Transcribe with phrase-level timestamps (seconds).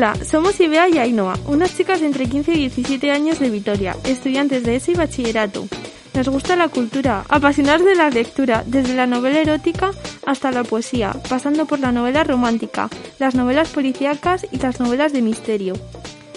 [0.00, 3.94] Hola, somos Ibea y Ainhoa, unas chicas de entre 15 y 17 años de Vitoria,
[4.04, 5.68] estudiantes de ESO y bachillerato.
[6.14, 9.90] Nos gusta la cultura, apasionados de la lectura, desde la novela erótica
[10.24, 15.20] hasta la poesía, pasando por la novela romántica, las novelas policíacas y las novelas de
[15.20, 15.74] misterio.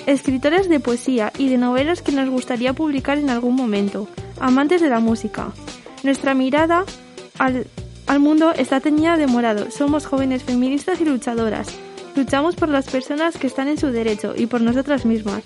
[0.07, 4.09] Escritores de poesía y de novelas que nos gustaría publicar en algún momento,
[4.41, 5.53] amantes de la música.
[6.03, 6.83] Nuestra mirada
[7.39, 7.65] al,
[8.07, 9.71] al mundo está teñida de morado.
[9.71, 11.73] Somos jóvenes feministas y luchadoras.
[12.15, 15.43] Luchamos por las personas que están en su derecho y por nosotras mismas.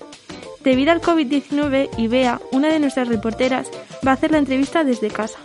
[0.62, 3.70] Debido al COVID-19, Ibea, una de nuestras reporteras,
[4.06, 5.38] va a hacer la entrevista desde casa.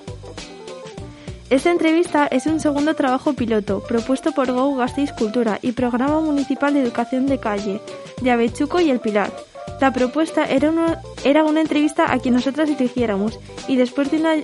[1.50, 6.74] Esta entrevista es un segundo trabajo piloto propuesto por Go Gasteiz Cultura y Programa Municipal
[6.74, 7.80] de Educación de Calle,
[8.22, 9.32] de Avechuco y El Pilar.
[9.80, 14.36] La propuesta era una, era una entrevista a quien nosotras eligiéramos y después de una,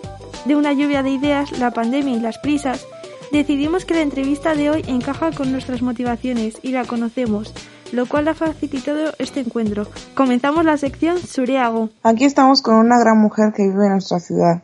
[0.45, 2.85] de una lluvia de ideas, la pandemia y las prisas,
[3.31, 7.53] decidimos que la entrevista de hoy encaja con nuestras motivaciones y la conocemos,
[7.91, 9.87] lo cual ha facilitado este encuentro.
[10.15, 11.89] Comenzamos la sección Suriago.
[12.03, 14.63] Aquí estamos con una gran mujer que vive en nuestra ciudad.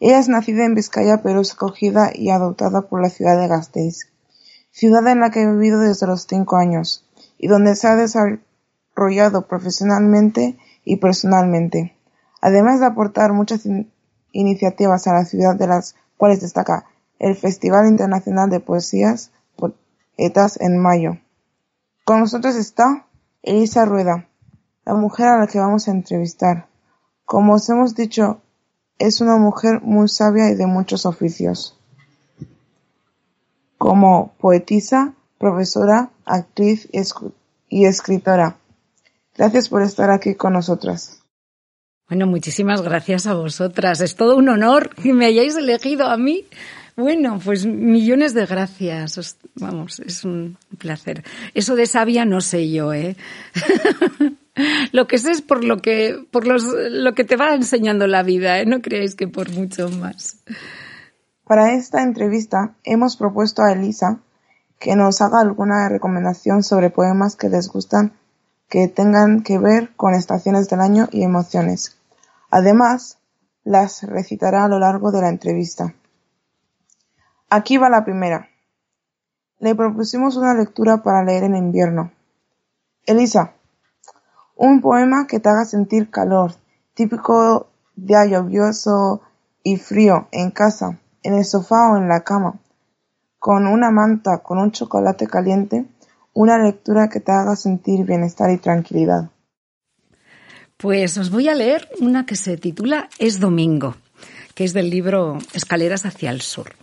[0.00, 4.08] Ella es nacida en Vizcaya pero es acogida y adoptada por la ciudad de Gasteiz,
[4.72, 7.06] ciudad en la que he vivido desde los cinco años
[7.38, 11.96] y donde se ha desarrollado profesionalmente y personalmente,
[12.40, 13.92] además de aportar muchas in
[14.32, 16.86] iniciativas a la ciudad de las cuales destaca
[17.22, 21.18] el Festival Internacional de Poesías Poetas en mayo.
[22.04, 23.06] Con nosotros está
[23.42, 24.28] Elisa Rueda,
[24.84, 26.66] la mujer a la que vamos a entrevistar.
[27.24, 28.40] Como os hemos dicho,
[28.98, 31.78] es una mujer muy sabia y de muchos oficios.
[33.78, 36.88] Como poetisa, profesora, actriz
[37.68, 38.56] y escritora.
[39.36, 41.22] Gracias por estar aquí con nosotras.
[42.08, 44.00] Bueno, muchísimas gracias a vosotras.
[44.00, 46.46] Es todo un honor que me hayáis elegido a mí.
[46.96, 49.38] Bueno, pues millones de gracias.
[49.54, 51.24] Vamos, es un placer.
[51.54, 53.16] Eso de sabia no sé yo, ¿eh?
[54.92, 58.22] lo que sé es por lo que, por los, lo que te va enseñando la
[58.22, 58.66] vida, ¿eh?
[58.66, 60.38] No creéis que por mucho más.
[61.44, 64.20] Para esta entrevista hemos propuesto a Elisa
[64.78, 68.12] que nos haga alguna recomendación sobre poemas que les gustan
[68.72, 71.98] que tengan que ver con estaciones del año y emociones.
[72.50, 73.18] Además,
[73.64, 75.94] las recitará a lo largo de la entrevista.
[77.54, 78.48] Aquí va la primera.
[79.58, 82.10] Le propusimos una lectura para leer en invierno.
[83.04, 83.52] Elisa,
[84.56, 86.54] un poema que te haga sentir calor,
[86.94, 89.20] típico día lluvioso
[89.62, 92.58] y frío en casa, en el sofá o en la cama,
[93.38, 95.84] con una manta, con un chocolate caliente,
[96.32, 99.28] una lectura que te haga sentir bienestar y tranquilidad.
[100.78, 103.94] Pues os voy a leer una que se titula Es Domingo,
[104.54, 106.81] que es del libro Escaleras hacia el Sur.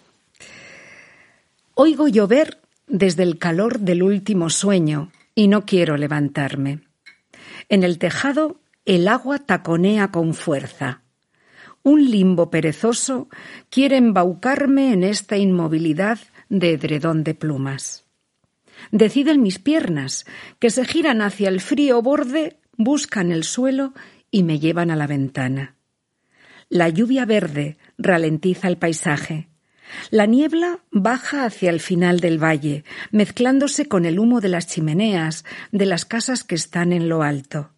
[1.81, 6.81] Oigo llover desde el calor del último sueño y no quiero levantarme.
[7.69, 11.03] En el tejado el agua taconea con fuerza.
[11.81, 13.29] Un limbo perezoso
[13.69, 16.19] quiere embaucarme en esta inmovilidad
[16.49, 18.03] de edredón de plumas.
[18.91, 20.25] Deciden mis piernas,
[20.59, 23.93] que se giran hacia el frío borde, buscan el suelo
[24.29, 25.75] y me llevan a la ventana.
[26.67, 29.48] La lluvia verde ralentiza el paisaje.
[30.11, 35.45] La niebla baja hacia el final del valle, mezclándose con el humo de las chimeneas
[35.71, 37.73] de las casas que están en lo alto.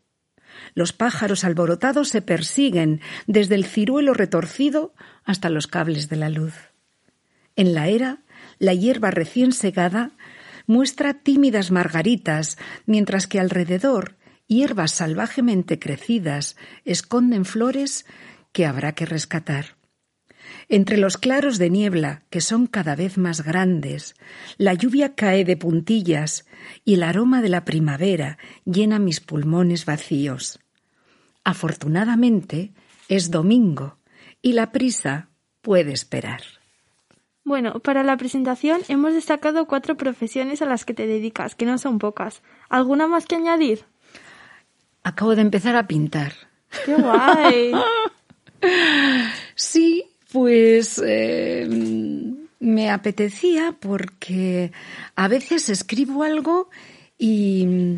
[0.74, 6.54] Los pájaros alborotados se persiguen desde el ciruelo retorcido hasta los cables de la luz.
[7.56, 8.20] En la era,
[8.60, 10.12] la hierba recién segada
[10.68, 14.16] muestra tímidas margaritas, mientras que alrededor
[14.48, 16.56] hierbas salvajemente crecidas
[16.86, 18.06] esconden flores
[18.52, 19.81] que habrá que rescatar.
[20.70, 24.16] Entre los claros de niebla, que son cada vez más grandes,
[24.58, 26.46] la lluvia cae de puntillas
[26.86, 30.60] y el aroma de la primavera llena mis pulmones vacíos.
[31.44, 32.72] Afortunadamente
[33.08, 33.98] es domingo
[34.42, 35.30] y la prisa
[35.62, 36.42] puede esperar.
[37.44, 41.78] Bueno, para la presentación hemos destacado cuatro profesiones a las que te dedicas, que no
[41.78, 42.44] son pocas.
[42.70, 43.86] ¿Alguna más que añadir?
[45.04, 46.34] Acabo de empezar a pintar.
[46.86, 47.74] ¡Qué guay!
[49.56, 51.68] sí, pues eh,
[52.60, 54.72] me apetecía porque
[55.16, 56.70] a veces escribo algo
[57.18, 57.98] y,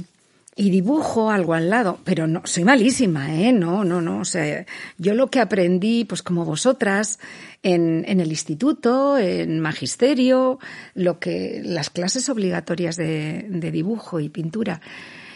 [0.56, 3.51] y dibujo algo al lado, pero no, soy malísima, ¿eh?
[3.51, 4.19] No, no, no.
[4.19, 4.65] O sea,
[4.97, 7.19] yo lo que aprendí, pues como vosotras,
[7.62, 10.59] en, en el instituto, en magisterio,
[10.94, 14.81] lo que, las clases obligatorias de, de dibujo y pintura.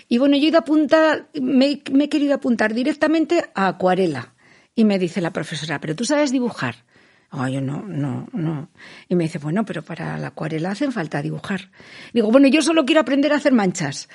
[0.10, 4.34] Y bueno, yo he ido a apuntar, me, me he querido apuntar directamente a acuarela.
[4.76, 6.87] Y me dice la profesora, pero tú sabes dibujar.
[7.30, 8.70] Oh, yo no, no, no.
[9.10, 11.72] Y me dice, bueno, pero para la acuarela hacen falta dibujar.
[12.14, 14.08] Digo, bueno, yo solo quiero aprender a hacer manchas.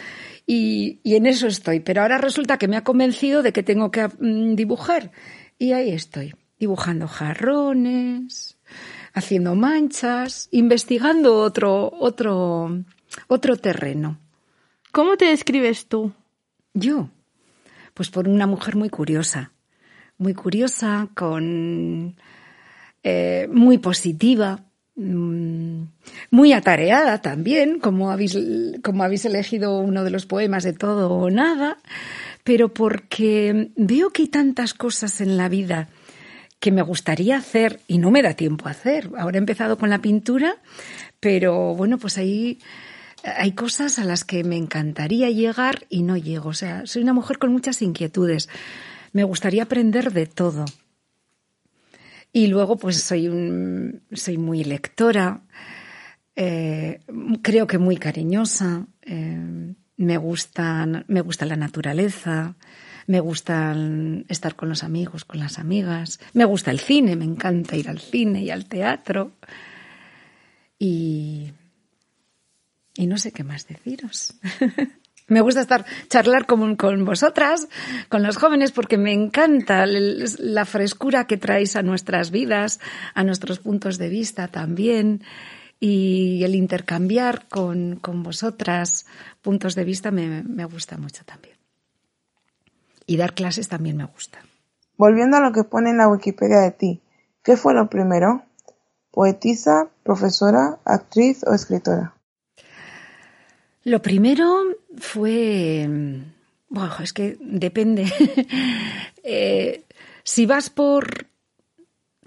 [0.47, 1.81] Y, y en eso estoy.
[1.81, 5.13] Pero ahora resulta que me ha convencido de que tengo que mm, dibujar.
[5.59, 8.59] Y ahí estoy, dibujando jarrones,
[9.13, 12.83] haciendo manchas, investigando otro, otro,
[13.29, 14.19] otro terreno.
[14.91, 16.13] ¿Cómo te describes tú?
[16.75, 17.11] Yo,
[17.95, 19.53] pues por una mujer muy curiosa,
[20.19, 22.17] muy curiosa, con
[23.03, 24.65] eh, muy positiva,
[24.97, 25.83] mm,
[26.31, 28.39] muy atareada también, como habéis,
[28.83, 31.79] como habéis elegido uno de los poemas de todo o nada,
[32.45, 35.89] pero porque veo que hay tantas cosas en la vida
[36.61, 39.11] que me gustaría hacer y no me da tiempo a hacer.
[39.19, 40.59] Ahora he empezado con la pintura,
[41.19, 42.59] pero bueno, pues ahí
[43.25, 46.51] hay cosas a las que me encantaría llegar y no llego.
[46.51, 48.49] O sea, soy una mujer con muchas inquietudes.
[49.13, 50.65] Me gustaría aprender de todo.
[52.33, 55.43] Y luego, pues soy un, soy muy lectora,
[56.35, 57.01] eh,
[57.43, 58.87] creo que muy cariñosa.
[59.03, 62.57] Eh, me gustan, me gusta la naturaleza,
[63.07, 63.77] me gusta
[64.29, 68.01] estar con los amigos, con las amigas, me gusta el cine, me encanta ir al
[68.01, 69.33] cine y al teatro.
[70.79, 71.53] Y,
[72.97, 74.35] y no sé qué más deciros.
[75.33, 77.69] me gusta estar charlar con, vosotras,
[78.09, 82.81] con los jóvenes, porque me encanta la frescura que traéis a nuestras vidas,
[83.15, 85.23] a nuestros puntos de vista también.
[85.81, 89.07] Y el intercambiar con, con vosotras
[89.41, 91.57] puntos de vista me, me gusta mucho también.
[93.07, 94.39] Y dar clases también me gusta.
[94.97, 97.01] Volviendo a lo que pone en la Wikipedia de ti,
[97.43, 98.43] ¿qué fue lo primero?
[99.11, 102.15] ¿Poetisa, profesora, actriz o escritora?
[103.85, 104.65] Lo primero
[104.97, 105.89] fue...
[106.69, 108.07] Bueno, es que depende.
[109.25, 109.85] eh,
[110.23, 111.27] si vas por,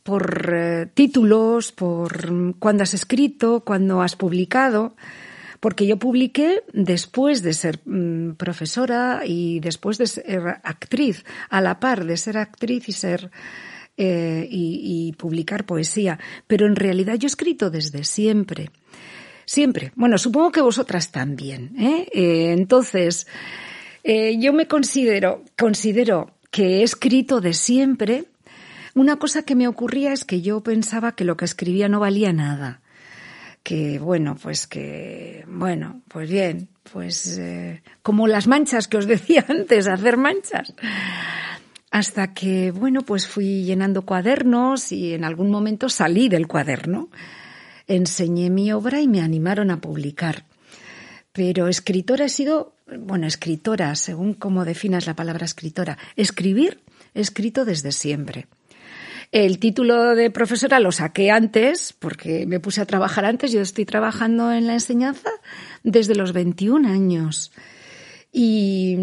[0.03, 4.95] por eh, títulos, por cuándo has escrito, cuándo has publicado,
[5.59, 11.79] porque yo publiqué después de ser mm, profesora y después de ser actriz, a la
[11.79, 13.31] par de ser actriz y ser
[13.97, 16.19] eh, y, publicar poesía.
[16.47, 18.69] Pero en realidad yo he escrito desde siempre.
[19.45, 19.91] Siempre.
[19.95, 21.75] Bueno, supongo que vosotras también.
[21.77, 22.07] ¿eh?
[22.13, 23.27] Eh, entonces,
[24.03, 28.25] yo me considero, considero que he escrito de siempre.
[28.93, 32.31] Una cosa que me ocurría es que yo pensaba que lo que escribía no valía
[32.33, 32.81] nada
[33.65, 39.43] que bueno, pues que, bueno, pues bien, pues eh, como las manchas que os decía
[39.49, 40.71] antes, hacer manchas.
[41.89, 47.09] Hasta que, bueno, pues fui llenando cuadernos y en algún momento salí del cuaderno.
[47.87, 50.45] Enseñé mi obra y me animaron a publicar.
[51.31, 55.97] Pero escritora he sido, bueno, escritora, según cómo definas la palabra escritora.
[56.15, 56.81] Escribir,
[57.13, 58.47] escrito desde siempre.
[59.31, 63.51] El título de profesora lo saqué antes, porque me puse a trabajar antes.
[63.51, 65.29] Yo estoy trabajando en la enseñanza
[65.83, 67.51] desde los 21 años.
[68.37, 68.97] Y,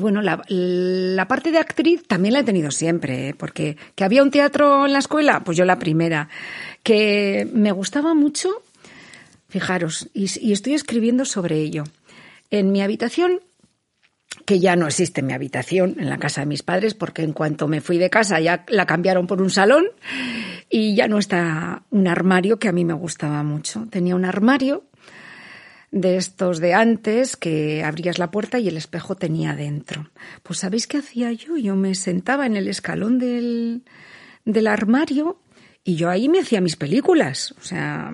[0.00, 3.34] bueno, la, parte de actriz también la he tenido siempre, ¿eh?
[3.34, 6.30] porque que había un teatro en la escuela, pues yo la primera.
[6.82, 8.62] Que me gustaba mucho,
[9.48, 11.84] fijaros, y estoy escribiendo sobre ello.
[12.50, 13.40] En mi habitación
[14.46, 17.68] que ya no existe mi habitación en la casa de mis padres, porque en cuanto
[17.68, 19.84] me fui de casa ya la cambiaron por un salón
[20.70, 23.86] y ya no está un armario que a mí me gustaba mucho.
[23.90, 24.84] Tenía un armario
[25.94, 30.10] de estos de antes que abrías la puerta y el espejo tenía dentro.
[30.42, 31.56] Pues ¿sabéis qué hacía yo?
[31.56, 33.84] Yo me sentaba en el escalón del,
[34.44, 35.38] del armario
[35.84, 37.54] y yo ahí me hacía mis películas.
[37.60, 38.12] O sea,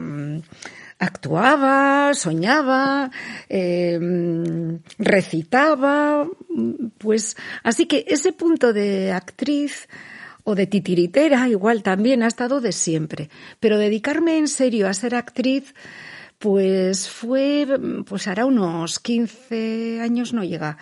[0.98, 3.10] actuaba, soñaba,
[3.48, 6.28] em, recitaba,
[6.98, 9.88] pues así que ese punto de actriz
[10.44, 15.14] o de titiritera igual también ha estado de siempre, pero dedicarme en serio a ser
[15.14, 15.74] actriz
[16.40, 17.66] pues fue,
[18.06, 20.78] pues hará unos 15 años, no llega,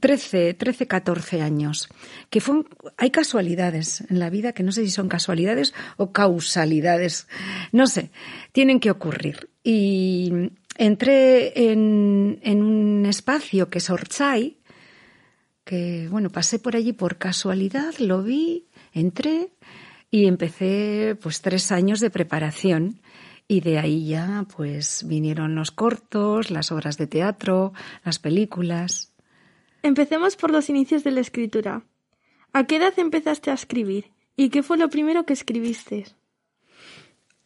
[0.00, 1.90] 13, 13, 14 años.
[2.30, 2.64] Que fue,
[2.96, 7.28] hay casualidades en la vida que no sé si son casualidades o causalidades.
[7.72, 8.10] No sé,
[8.52, 9.50] tienen que ocurrir.
[9.62, 10.32] Y
[10.78, 14.56] entré en, en un espacio que es Orchay,
[15.64, 19.50] que bueno, pasé por allí por casualidad, lo vi, entré
[20.10, 23.02] y empecé pues tres años de preparación
[23.48, 27.72] y de ahí ya pues vinieron los cortos, las obras de teatro,
[28.04, 29.12] las películas.
[29.82, 31.82] Empecemos por los inicios de la escritura.
[32.52, 34.10] ¿A qué edad empezaste a escribir?
[34.36, 36.06] ¿Y qué fue lo primero que escribiste?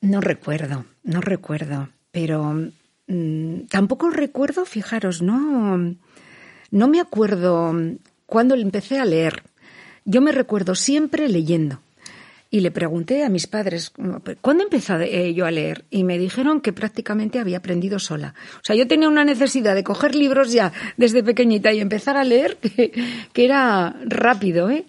[0.00, 2.70] No recuerdo, no recuerdo, pero
[3.06, 5.94] mm, tampoco recuerdo, fijaros, no,
[6.70, 7.74] no me acuerdo
[8.26, 9.42] cuando empecé a leer.
[10.04, 11.80] Yo me recuerdo siempre leyendo.
[12.52, 13.92] Y le pregunté a mis padres,
[14.40, 15.84] ¿cuándo empecé yo a leer?
[15.88, 18.34] Y me dijeron que prácticamente había aprendido sola.
[18.56, 22.24] O sea, yo tenía una necesidad de coger libros ya desde pequeñita y empezar a
[22.24, 22.92] leer que,
[23.32, 24.84] que era rápido, ¿eh?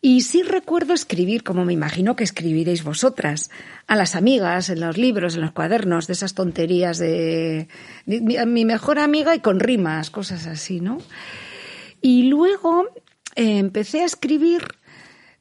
[0.00, 3.50] Y sí recuerdo escribir, como me imagino que escribiréis vosotras,
[3.88, 7.66] a las amigas, en los libros, en los cuadernos, de esas tonterías de,
[8.06, 10.98] mi mejor amiga y con rimas, cosas así, ¿no?
[12.00, 12.84] Y luego
[13.34, 14.62] eh, empecé a escribir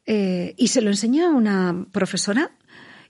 [0.06, 2.52] eh, y se lo enseñé a una profesora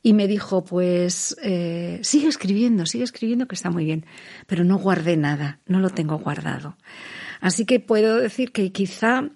[0.02, 4.06] y me dijo, pues eh, sigue escribiendo, sigue escribiendo que está muy bien,
[4.46, 6.78] pero no guardé nada, no lo tengo guardado.
[7.42, 9.30] Así que puedo decir que quizá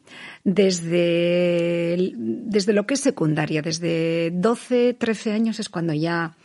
[0.44, 6.38] desde, desde lo que es secundaria, desde 12, 13 años es cuando ya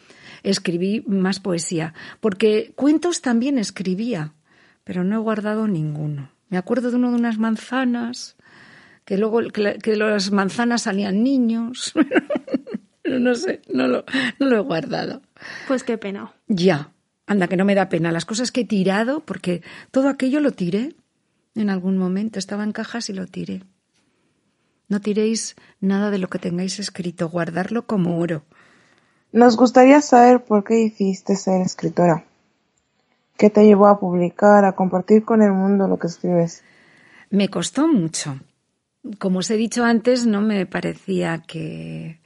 [0.42, 4.32] escribí más poesía, porque cuentos también escribía,
[4.84, 6.30] pero no he guardado ninguno.
[6.48, 8.36] Me acuerdo de uno de unas manzanas,
[9.04, 11.92] que luego que, las manzanas salían niños.
[13.04, 14.04] no sé, no lo,
[14.38, 15.22] no lo he guardado.
[15.68, 16.32] Pues qué pena.
[16.48, 16.92] Ya,
[17.26, 18.12] anda, que no me da pena.
[18.12, 20.94] Las cosas que he tirado, porque todo aquello lo tiré
[21.54, 22.38] en algún momento.
[22.38, 23.62] Estaba en cajas y lo tiré.
[24.88, 28.44] No tiréis nada de lo que tengáis escrito, guardarlo como oro.
[29.32, 32.24] Nos gustaría saber por qué hiciste ser escritora.
[33.36, 36.62] ¿Qué te llevó a publicar, a compartir con el mundo lo que escribes?
[37.30, 38.38] Me costó mucho.
[39.18, 42.20] Como os he dicho antes, no me parecía que,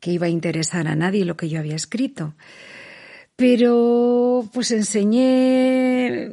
[0.00, 2.34] que iba a interesar a nadie lo que yo había escrito.
[3.36, 6.30] Pero pues enseñé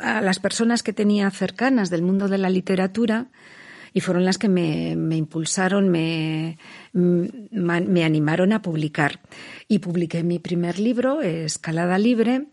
[0.00, 3.28] a las personas que tenía cercanas del mundo de la literatura
[3.92, 6.58] y fueron las que me, impulsaron, me,
[6.92, 9.20] me, animaron a publicar.
[9.68, 12.46] Y publiqué mi primer libro, Escalada Libre,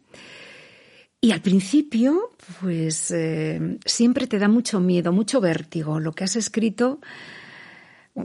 [1.23, 6.35] y al principio, pues eh, siempre te da mucho miedo, mucho vértigo lo que has
[6.35, 6.99] escrito.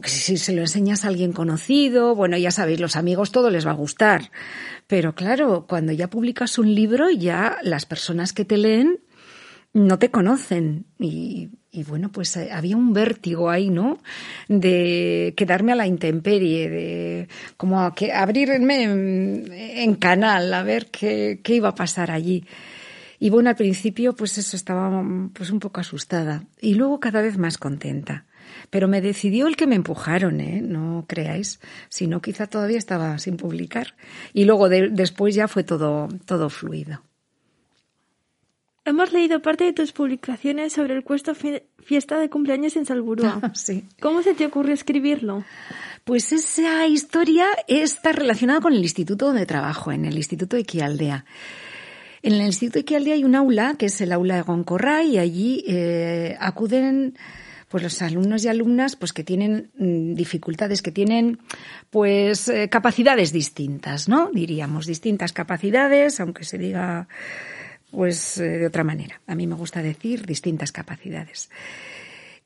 [0.03, 3.71] Si se lo enseñas a alguien conocido, bueno, ya sabéis, los amigos todo les va
[3.71, 4.33] a gustar.
[4.89, 8.99] Pero claro, cuando ya publicas un libro, ya las personas que te leen
[9.73, 11.51] no te conocen y,
[11.87, 13.99] bueno, pues eh, había un vértigo ahí, ¿no?
[14.49, 18.83] De quedarme a la intemperie, de como que abrirme
[19.85, 22.45] en, canal a ver qué, qué, iba a pasar allí.
[23.19, 27.39] Y bueno, al principio pues eso estaba pues un poco asustada y luego cada vez
[27.39, 28.25] más contenta.
[28.71, 30.63] Pero me decidió el que me empujaron, ¿eh?
[30.63, 33.95] No creáis, sino quizá todavía estaba sin publicar.
[34.33, 37.03] Y luego después ya fue todo, todo fluido.
[38.89, 43.39] Hemos leído parte de tus publicaciones sobre el cuesto Fiesta de cumpleaños en Salburúa.
[43.55, 43.85] sí.
[44.01, 45.45] ¿Cómo se te ocurrió escribirlo?
[46.05, 51.27] Pues esa historia está relacionada con el instituto donde trabajo, en el Instituto de Quialdea.
[52.23, 55.19] En el Instituto de Quialdea hay un aula, que es el aula de Goncorra, y
[55.19, 57.15] allí eh, acuden
[57.69, 61.39] pues los alumnos y alumnas pues que tienen mm, dificultades, que tienen
[61.91, 64.31] pues eh, capacidades distintas, ¿no?
[64.33, 67.09] Diríamos distintas capacidades, aunque se diga
[67.91, 69.21] pues eh, de otra manera.
[69.27, 71.51] A mí me gusta decir distintas capacidades.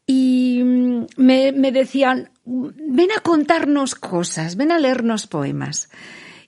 [0.06, 5.88] Y mm, me, me decían, ven a contarnos cosas, ven a leernos poemas.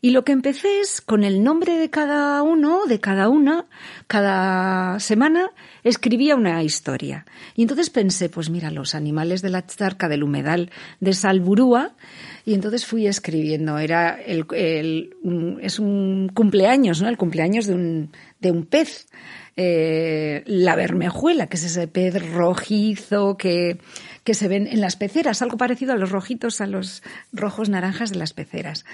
[0.04, 3.64] Y lo que empecé es con el nombre de cada uno, de cada una,
[4.06, 5.50] cada semana
[5.82, 7.24] escribía una historia.
[7.56, 10.70] Y entonces pensé, pues mira, los animales de la charca del humedal
[11.00, 11.94] de Salburúa,
[12.44, 13.78] y entonces fui escribiendo.
[13.78, 15.16] Era el, el,
[15.62, 17.08] es un cumpleaños, ¿no?
[17.08, 19.06] El cumpleaños de un, de un pez.
[19.56, 23.78] Eh, la bermejuela, que es ese pez rojizo que,
[24.24, 27.02] que se ven en las peceras, algo parecido a los rojitos, a los
[27.32, 28.84] rojos naranjas de las peceras.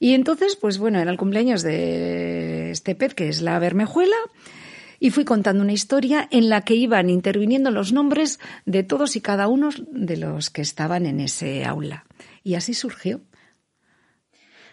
[0.00, 4.16] Y entonces, pues bueno, era el cumpleaños de este pez, que es la bermejuela,
[4.98, 9.20] y fui contando una historia en la que iban interviniendo los nombres de todos y
[9.20, 12.04] cada uno de los que estaban en ese aula.
[12.44, 13.20] Y así surgió.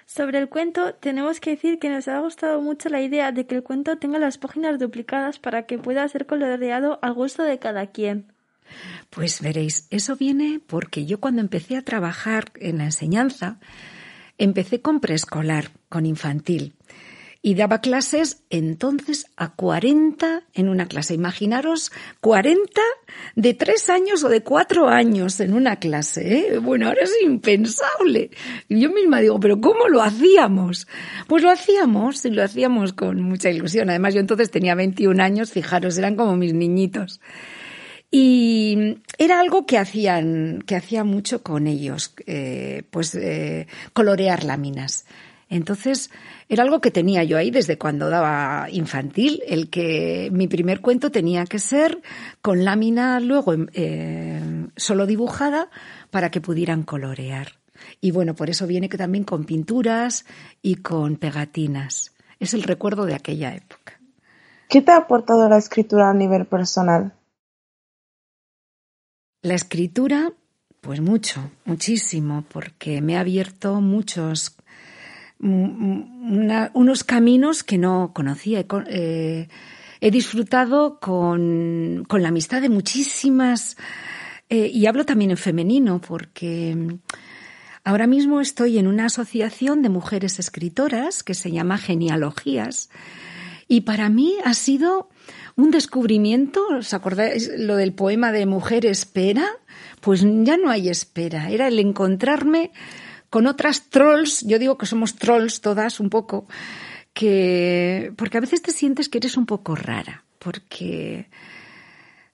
[0.06, 3.54] Sobre el cuento, tenemos que decir que nos ha gustado mucho la idea de que
[3.54, 7.88] el cuento tenga las páginas duplicadas para que pueda ser coloreado al gusto de cada
[7.88, 8.34] quien.
[9.10, 13.60] Pues veréis, eso viene porque yo cuando empecé a trabajar en la enseñanza,
[14.38, 16.76] empecé con preescolar, con infantil
[17.42, 21.14] y daba clases entonces a 40 en una clase.
[21.14, 22.82] Imaginaros 40
[23.36, 26.56] de tres años o de cuatro años en una clase.
[26.56, 26.58] ¿eh?
[26.60, 28.32] Bueno, ahora es impensable.
[28.68, 30.88] Y yo misma digo, pero ¿cómo lo hacíamos?
[31.28, 33.90] Pues lo hacíamos y lo hacíamos con mucha ilusión.
[33.90, 37.22] Además, yo entonces tenía 21 años, fijaros, eran como mis niñitos.
[38.12, 45.06] Y era algo que hacían, que hacía mucho con ellos, eh, pues eh, colorear láminas.
[45.50, 46.12] Entonces,
[46.48, 51.12] era algo que tenía yo ahí desde cuando daba infantil, el que mi primer cuento
[51.12, 52.01] tenía que ser
[52.42, 55.70] con lámina luego eh, solo dibujada
[56.12, 57.54] para que pudieran colorear.
[58.00, 60.25] Y bueno, por eso viene que también con pinturas
[60.62, 62.13] y con pegatinas.
[62.39, 64.00] Es el recuerdo de aquella época.
[64.68, 67.13] ¿Qué te ha aportado la escritura a nivel personal?
[69.41, 70.34] La escritura,
[70.81, 74.58] pues mucho, muchísimo, porque me ha abierto muchos,
[75.39, 78.65] unos caminos que no conocía.
[78.88, 79.48] Eh,
[80.01, 83.77] he disfrutado con, la amistad de muchísimas,
[84.50, 86.98] eh, y hablo también en femenino, porque
[87.86, 92.89] ahora mismo estoy en una asociación de mujeres escritoras que se llama Genealogías,
[93.69, 95.10] y para mí ha sido
[95.60, 96.66] un descubrimiento.
[96.80, 99.46] ¿Os acordáis lo del poema de Mujer espera?
[100.01, 101.50] Pues ya no hay espera.
[101.50, 102.72] Era el encontrarme
[103.30, 104.42] con otras trolls.
[104.48, 106.48] Yo digo que somos trolls todas un poco.
[107.13, 110.24] Que, porque a veces te sientes que eres un poco rara.
[110.39, 111.28] Porque,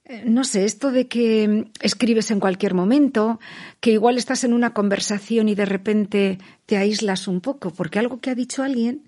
[0.05, 3.39] eh, no sé, esto de que escribes en cualquier momento,
[3.79, 8.19] que igual estás en una conversación y de repente te aíslas un poco, porque algo
[8.19, 9.03] que ha dicho alguien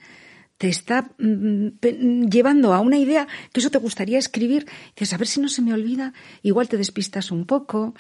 [0.58, 5.28] te está mm, llevando a una idea que eso te gustaría escribir, dices, a ver
[5.28, 7.94] si no se me olvida, igual te despistas un poco,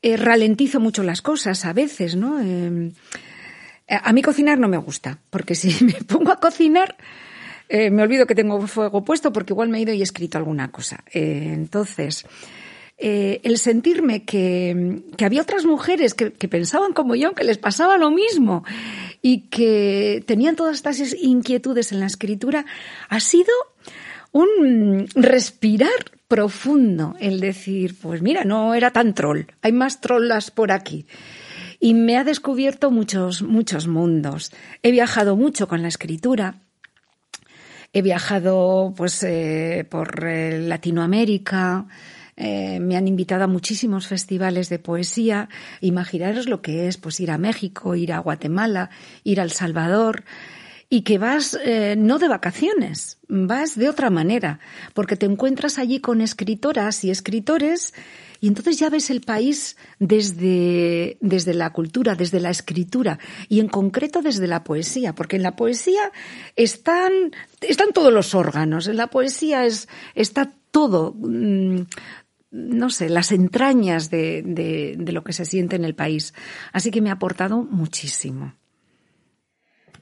[0.00, 2.40] eh, ralentizo mucho las cosas a veces, ¿no?
[2.40, 2.92] Em,
[3.88, 6.96] a mí cocinar no me gusta, porque si me pongo a cocinar,
[7.68, 10.38] eh, me olvido que tengo fuego puesto porque igual me he ido y he escrito
[10.38, 11.02] alguna cosa.
[11.12, 12.26] Eh, entonces,
[12.98, 18.12] el sentirme que, había otras mujeres que, que, pensaban como yo, que les pasaba lo
[18.12, 18.62] mismo
[19.22, 22.66] y que tenían todas estas inquietudes en la escritura,
[23.08, 23.52] ha sido
[24.32, 30.72] un respirar profundo, el decir, pues mira, no era tan troll, hay más trollas por
[30.72, 31.06] aquí.
[31.78, 34.52] Y me ha descubierto muchos, muchos mundos.
[34.82, 36.54] He viajado mucho con la escritura.
[37.92, 41.86] He viajado pues eh, por eh, Latinoamérica,
[42.36, 45.48] eh, me han invitado a muchísimos festivales de poesía.
[45.80, 48.90] Imaginaros lo que es pues ir a México, ir a Guatemala,
[49.24, 50.24] ir a El Salvador
[50.88, 54.60] y que vas eh, no de vacaciones, vas de otra manera,
[54.92, 57.94] porque te encuentras allí con escritoras y escritores
[58.42, 63.18] y entonces ya ves el país desde, desde la cultura, desde la escritura
[63.48, 66.12] y en concreto desde la poesía, porque en la poesía
[66.56, 67.12] están,
[67.60, 71.14] están todos los órganos, en la poesía es, está todo.
[72.52, 76.34] No sé, las entrañas de, de, lo que se siente en el país.
[76.72, 78.54] Así que me ha aportado muchísimo.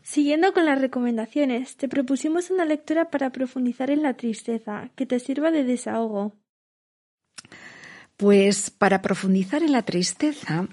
[0.02, 5.20] Siguiendo con las recomendaciones, te propusimos una lectura para profundizar en la tristeza, que te
[5.20, 6.34] sirva de desahogo.
[8.16, 10.66] Pues para profundizar en la tristeza,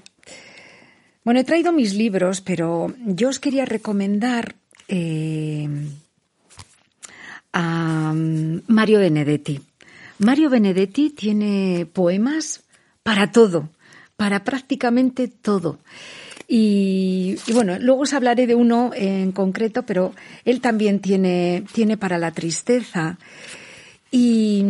[1.24, 4.56] bueno, he traído mis libros, pero yo os quería recomendar
[4.88, 5.70] eh,
[7.52, 9.60] a mm, Mario Benedetti.
[10.20, 12.64] Mario Benedetti tiene poemas
[13.04, 13.70] para todo,
[14.16, 15.80] para prácticamente todo.
[16.48, 20.14] Y, bueno, luego os hablaré de uno en concreto, pero
[20.46, 23.18] él también tiene, tiene para la tristeza.
[24.12, 24.64] Y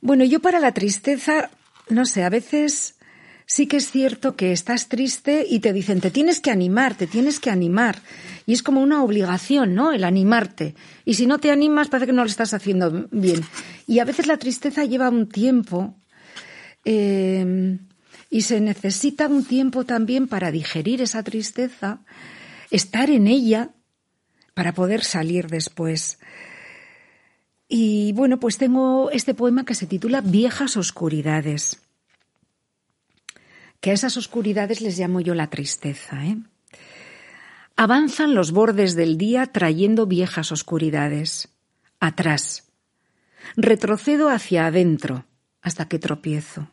[0.00, 1.50] bueno, yo para la tristeza,
[1.88, 2.94] no sé, a veces
[3.48, 7.06] sí que es cierto que estás triste y te dicen, te tienes que animar, te
[7.06, 7.98] tienes que animar.
[8.46, 9.90] Y es como una obligación, ¿no?
[9.90, 10.74] El animarte.
[11.06, 13.40] Y si no te animas, parece que no lo estás haciendo bien.
[13.86, 15.96] Y a veces la tristeza lleva un tiempo.
[16.84, 17.78] Eh,
[18.30, 22.00] y se necesita un tiempo también para digerir esa tristeza,
[22.70, 23.70] estar en ella
[24.52, 26.18] para poder salir después.
[27.66, 31.80] Y bueno, pues tengo este poema que se titula Viejas Oscuridades
[33.80, 36.24] que a esas oscuridades les llamo yo la tristeza.
[36.24, 36.38] ¿eh?
[37.76, 41.48] Avanzan los bordes del día trayendo viejas oscuridades.
[42.00, 42.72] Atrás.
[43.56, 45.26] Retrocedo hacia adentro
[45.60, 46.70] hasta que tropiezo.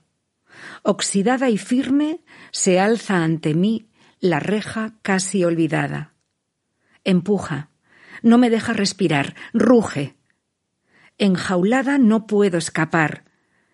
[0.83, 3.89] Oxidada y firme se alza ante mí
[4.19, 6.13] la reja casi olvidada.
[7.03, 7.69] Empuja.
[8.23, 9.35] No me deja respirar.
[9.53, 10.15] Ruge.
[11.17, 13.25] Enjaulada no puedo escapar.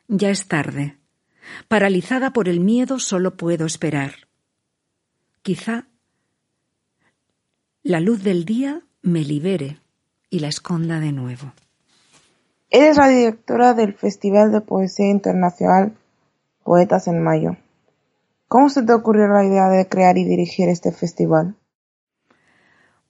[0.08, 1.01] Ya es tarde.
[1.68, 4.14] Paralizada por el miedo solo puedo esperar.
[5.42, 5.88] Quizá
[7.84, 9.80] la luz del día me libere
[10.30, 11.54] y la esconda de nuevo.
[12.70, 15.94] Eres la directora del Festival de Poesía Internacional
[16.64, 17.58] Poetas en Mayo.
[18.48, 21.56] ¿Cómo se te ocurrió la idea de crear y dirigir este festival?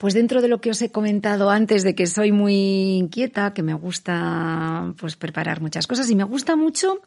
[0.01, 3.61] Pues dentro de lo que os he comentado antes de que soy muy inquieta, que
[3.61, 7.01] me gusta pues preparar muchas cosas y me gusta mucho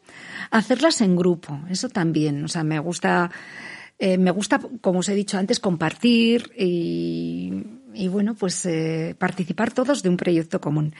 [0.49, 3.31] hacerlas en grupo, eso también, o sea, me gusta
[3.99, 7.51] eh, me gusta, como os he dicho antes, compartir y,
[8.09, 10.95] bueno, pues eh, participar todos de un proyecto común.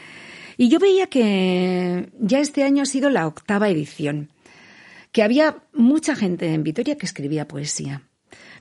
[0.58, 4.34] Y yo veía que ya este año ha sido la octava edición,
[5.14, 8.02] que había mucha gente en Vitoria que escribía poesía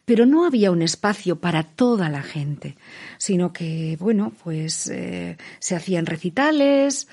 [0.05, 2.77] pero no había un espacio para toda la gente,
[3.19, 7.09] sino que, bueno, pues eh, se hacían recitales,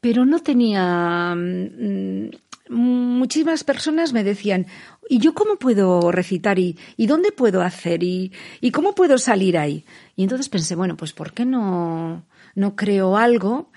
[0.00, 1.34] pero no tenía...
[1.34, 2.30] Mm,
[2.68, 4.66] muchísimas personas me decían,
[5.08, 6.58] ¿y yo cómo puedo recitar?
[6.58, 8.02] ¿Y, y dónde puedo hacer?
[8.02, 9.84] ¿Y, ¿Y cómo puedo salir ahí?
[10.16, 13.70] Y entonces pensé, bueno, pues ¿por qué no, no creo algo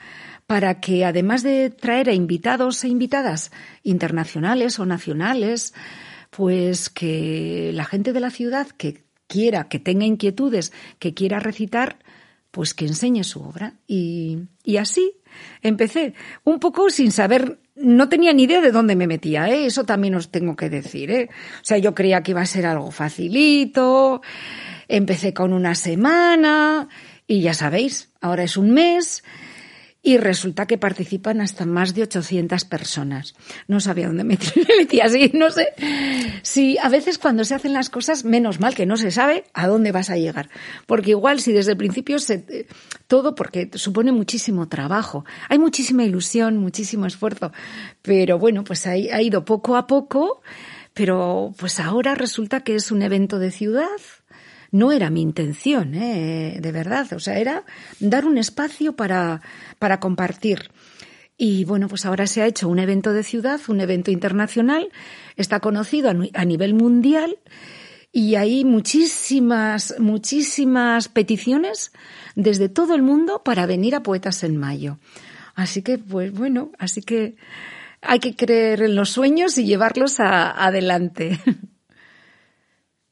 [0.48, 3.52] para que además de traer a invitados e invitadas
[3.84, 5.76] internacionales o nacionales,
[6.30, 12.00] pues que la gente de la ciudad que quiera, que tenga inquietudes, que quiera recitar,
[12.52, 13.76] pues que enseñe su obra.
[13.88, 15.13] Y, y así
[15.62, 16.13] empecé,
[16.44, 19.65] un poco sin saber, no tenía ni idea de dónde me metía, ¿eh?
[19.65, 21.12] eso también os tengo que decir.
[21.12, 21.30] ¿eh?
[21.32, 24.22] O sea, yo creía que iba a ser algo facilito,
[24.88, 26.89] empecé con una semana
[27.28, 29.24] y ya sabéis, ahora es un mes
[30.02, 33.36] y resulta que participan hasta más de 800 personas.
[33.68, 34.38] No sabía dónde me
[34.80, 35.68] metía así, no sé.
[36.42, 39.68] Si a veces cuando se hacen las cosas, menos mal que no se sabe a
[39.68, 40.50] dónde vas a llegar.
[40.86, 42.66] Porque igual si desde el principio se,
[43.08, 47.52] todo, porque supone muchísimo trabajo, hay muchísima ilusión, muchísimo esfuerzo,
[48.02, 50.42] pero bueno, pues ha ido poco a poco,
[50.94, 53.88] pero pues ahora resulta que es un evento de ciudad,
[54.72, 56.58] no era mi intención, ¿eh?
[56.62, 57.12] de verdad.
[57.14, 57.64] O sea, era
[58.00, 59.42] dar un espacio para,
[59.80, 60.72] para compartir.
[61.38, 64.90] Y bueno, pues ahora se ha hecho un evento de ciudad, un evento internacional,
[65.38, 67.38] está conocido a nivel mundial
[68.12, 71.94] y hay muchísimas, muchísimas peticiones
[72.36, 75.00] desde todo el mundo para venir a Poetas en Mayo.
[75.56, 77.36] Así que, pues bueno, así que
[78.02, 81.40] hay que creer en los sueños y llevarlos adelante.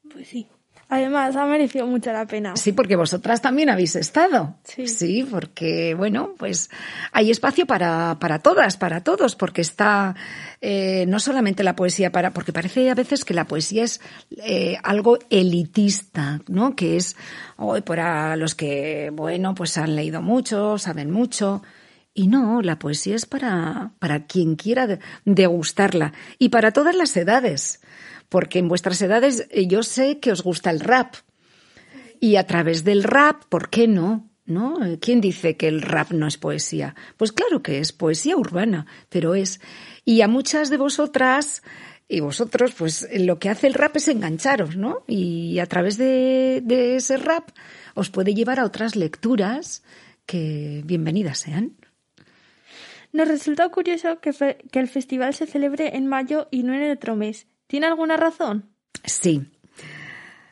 [0.10, 0.48] Pues sí.
[0.90, 2.56] Además, ha merecido mucho la pena.
[2.56, 4.56] Sí, porque vosotras también habéis estado.
[4.64, 4.88] Sí.
[4.88, 6.70] Sí, porque, bueno, pues
[7.12, 10.16] hay espacio para, para todas, para todos, porque está
[10.62, 14.00] eh, no solamente la poesía para, porque parece a veces que la poesía es
[14.38, 16.74] eh, algo elitista, ¿no?
[16.74, 17.18] Que es
[17.58, 21.64] hoy para los que, bueno, pues han leído mucho, saben mucho.
[22.14, 27.82] Y no, la poesía es para, para quien quiera degustarla y para todas las edades
[28.30, 31.16] porque en vuestras edades eh, yo sé que os gusta el rap.
[32.20, 34.30] Y a través del rap, ¿por qué no?
[34.46, 34.78] ¿No?
[35.02, 36.96] ¿Quién dice que el rap no es poesía?
[37.18, 39.60] Pues claro que es poesía urbana, pero es.
[40.06, 41.62] Y a muchas de vosotras
[42.08, 45.04] y vosotros, pues lo que hace el rap es engancharos, ¿no?
[45.06, 46.64] Y a través de,
[46.96, 47.50] ese rap
[47.94, 49.84] os puede llevar a otras lecturas
[50.26, 51.76] que bienvenidas sean.
[53.12, 54.32] Nos resulta curioso que,
[54.72, 57.48] que el festival se celebre en mayo y no en otro mes.
[57.68, 58.70] ¿Tiene alguna razón?
[59.04, 59.46] Sí.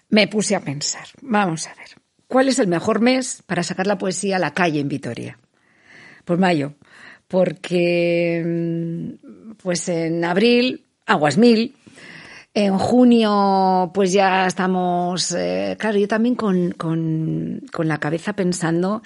[0.09, 1.07] Me puse a pensar.
[1.21, 1.87] Vamos a ver.
[2.27, 5.39] ¿Cuál es el mejor mes para sacar la poesía a la calle en Vitoria?
[6.25, 6.73] Pues mayo.
[7.27, 11.75] Porque mm, pues en abril, aguas mil.
[12.53, 19.01] En junio, pues ya estamos, eh, claro, yo también con, con, con la cabeza pensando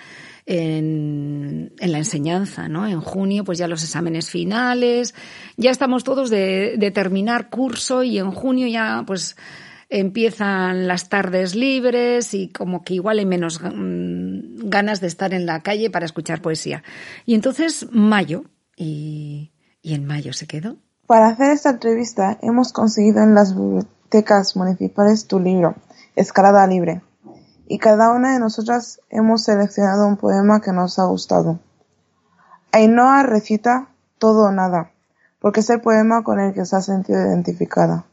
[0.50, 2.88] en, la enseñanza, ¿no?
[2.88, 5.14] En junio, pues ya los exámenes finales,
[5.58, 9.38] ya estamos todos de, terminar curso y en junio ya, pues,
[9.90, 15.46] empiezan las tardes libres y como que igual hay menos mm, ganas de estar en
[15.46, 16.84] la calle para escuchar poesía.
[17.28, 19.52] Y entonces, mayo, y
[19.84, 20.78] en mayo se quedó.
[21.06, 25.76] Para hacer esta entrevista hemos conseguido en las bibliotecas municipales tu libro,
[26.16, 27.02] Escalada Libre
[27.70, 31.60] y cada una de nosotras hemos seleccionado un poema que nos ha gustado.
[32.72, 34.92] Ainhoa recita Todo o Nada,
[35.40, 38.08] porque es el poema con el que se ha sentido identificada.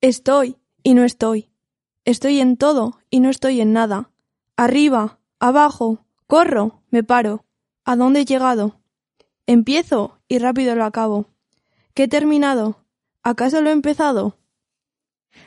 [0.00, 1.52] Estoy y no estoy.
[2.04, 4.10] Estoy en todo y no estoy en nada.
[4.56, 7.44] Arriba, abajo, corro, me paro.
[7.84, 8.80] ¿A dónde he llegado?
[9.46, 11.26] Empiezo y rápido lo acabo.
[11.94, 12.84] ¿Qué he terminado?
[13.22, 14.37] ¿Acaso lo he empezado?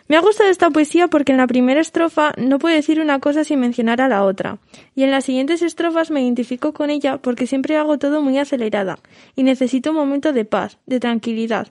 [0.07, 3.43] Me ha gustado esta poesía porque en la primera estrofa no puedo decir una cosa
[3.43, 4.59] sin mencionar a la otra,
[4.93, 8.99] y en las siguientes estrofas me identifico con ella porque siempre hago todo muy acelerada
[9.35, 11.69] y necesito un momento de paz, de tranquilidad.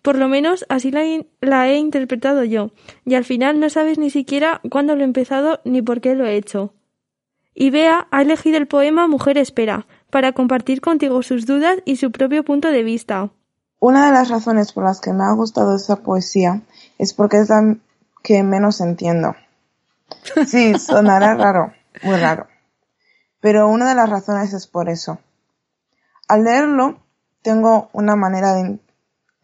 [0.00, 2.72] Por lo menos así la, he interpretado yo,
[3.04, 6.26] y al final no sabes ni siquiera cuándo lo he empezado ni por qué lo
[6.26, 6.72] he hecho.
[7.54, 12.10] Y Bea ha elegido el poema Mujer Espera, para compartir contigo sus dudas y su
[12.10, 13.30] propio punto de vista.
[13.78, 16.62] Una de las razones por las que me ha gustado esa poesía
[17.02, 17.76] es porque es la
[18.22, 19.34] que menos entiendo.
[20.46, 21.72] Sí, sonará raro,
[22.04, 22.46] muy raro.
[23.40, 25.18] Pero una de las razones es por eso.
[26.28, 27.00] Al leerlo,
[27.42, 28.78] tengo una manera de,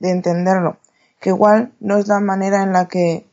[0.01, 0.77] entenderlo,
[1.21, 3.29] que igual no es la manera en la que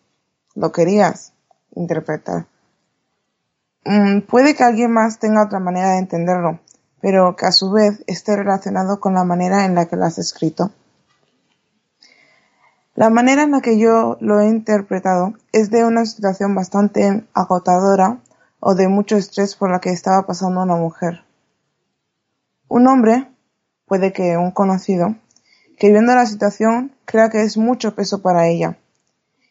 [0.55, 1.33] lo querías
[1.75, 2.47] interpretar.
[3.83, 6.59] Mm, puede que alguien más tenga otra manera de entenderlo,
[6.99, 10.17] pero que a su vez esté relacionado con la manera en la que lo has
[10.17, 10.71] escrito.
[12.95, 18.21] La manera en la que yo lo he interpretado es de una situación bastante agotadora
[18.61, 21.25] o de mucho estrés por la que estaba pasando una mujer.
[22.69, 23.29] Un hombre,
[23.85, 25.13] puede que un conocido,
[25.77, 28.77] que viendo la situación crea que es mucho peso para ella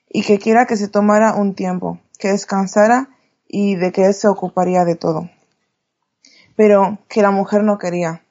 [0.09, 3.11] y que quiera que se tomara un tiempo, que descansara
[3.47, 5.29] y de que él se ocuparía de todo.
[6.57, 8.25] Pero que la mujer no quería.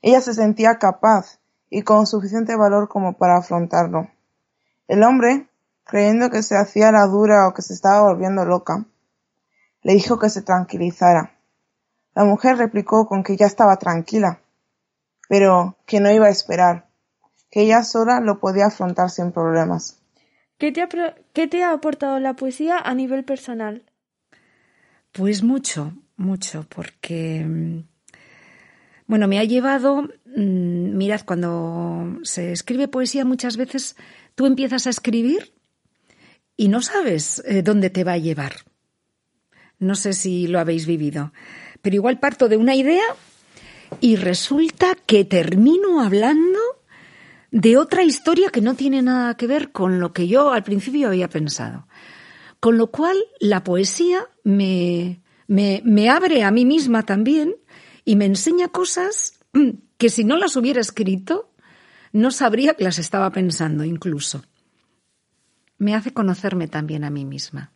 [0.00, 4.13] Ella se sentía capaz y con suficiente valor como para afrontarlo.
[4.88, 5.48] El hombre,
[5.84, 8.84] creyendo que se hacía la dura o que se estaba volviendo loca,
[9.82, 11.38] le dijo que se tranquilizara.
[12.14, 14.40] La mujer replicó con que ya estaba tranquila,
[15.28, 16.86] pero que no iba a esperar,
[17.50, 19.98] que ella sola lo podía afrontar sin problemas.
[20.58, 20.88] ¿Qué te ha,
[21.32, 23.82] qué te ha aportado la poesía a nivel personal?
[25.12, 27.80] Pues mucho, mucho, porque mm,
[29.06, 33.96] bueno, me ha llevado, mm, mirad, cuando se escribe poesía muchas veces
[34.34, 35.54] tú empiezas a escribir
[36.56, 38.54] y no sabes eh, dónde te va a llevar.
[39.78, 41.32] No sé si lo habéis vivido,
[41.82, 43.04] pero igual parto de una idea
[44.00, 46.58] y resulta que termino hablando
[47.50, 51.08] de otra historia que no tiene nada que ver con lo que yo al principio
[51.08, 51.86] había pensado.
[52.60, 57.54] Con lo cual la poesía me, me, me abre a mí misma también
[58.04, 59.38] y me enseña cosas
[59.98, 61.53] que si no las hubiera escrito,
[62.14, 64.44] no sabría que las estaba pensando incluso.
[65.78, 67.72] Me hace conocerme también a mí misma.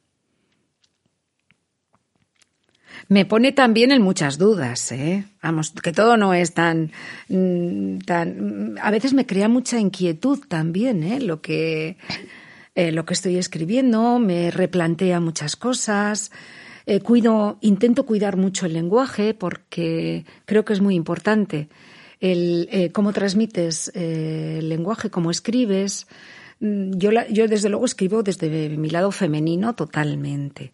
[3.09, 5.25] Me pone también en muchas dudas, ¿eh?
[5.43, 6.93] Vamos, que todo no es tan,
[7.29, 11.21] mm, tan, a veces me crea mucha inquietud también, ¿eh?
[11.21, 11.97] Lo que,
[12.77, 16.31] eh, lo que estoy escribiendo, me replantea muchas cosas,
[17.61, 21.69] intento cuidar mucho el lenguaje porque creo que es muy importante
[22.21, 26.07] el eh, cómo transmites eh, el lenguaje, cómo escribes.
[26.61, 30.73] Mm, yo, yo desde luego escribo desde mi lado femenino totalmente.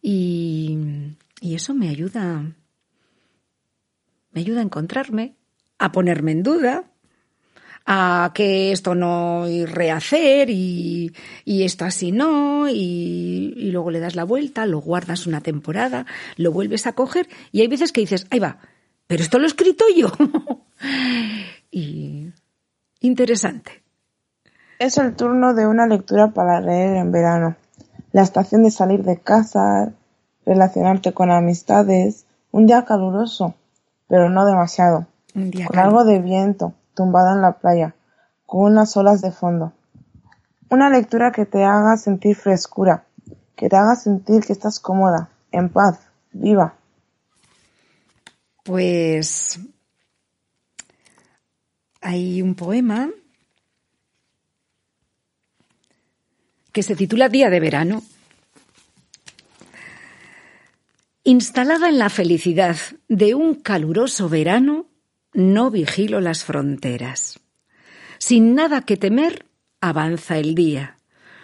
[0.00, 0.78] Y,
[1.40, 2.44] y eso me ayuda,
[4.32, 5.36] me ayuda a encontrarme,
[5.78, 6.84] a ponerme en duda,
[7.86, 11.12] a que esto no y rehacer y,
[11.44, 16.06] y esto así no y, y, luego le das la vuelta, lo guardas una temporada,
[16.36, 18.58] lo vuelves a coger y hay veces que dices, ahí va,
[19.12, 20.08] pero esto lo he escrito yo.
[21.70, 22.32] y
[23.00, 23.82] interesante.
[24.78, 27.56] Es el turno de una lectura para leer en verano.
[28.12, 29.92] La estación de salir de casa,
[30.46, 33.54] relacionarte con amistades, un día caluroso,
[34.08, 37.94] pero no demasiado, con algo de viento, tumbada en la playa,
[38.46, 39.74] con unas olas de fondo.
[40.70, 43.04] Una lectura que te haga sentir frescura,
[43.56, 46.00] que te haga sentir que estás cómoda, en paz,
[46.32, 46.76] viva.
[48.62, 49.58] Pues
[52.00, 53.10] hay un poema
[56.72, 58.02] que se titula Día de verano.
[61.24, 62.76] Instalada en la felicidad
[63.08, 64.86] de un caluroso verano,
[65.32, 67.40] no vigilo las fronteras.
[68.18, 69.46] Sin nada que temer,
[69.80, 70.98] avanza el día.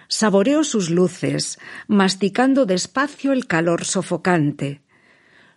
[0.08, 4.82] Saboreo sus luces, masticando despacio el calor sofocante.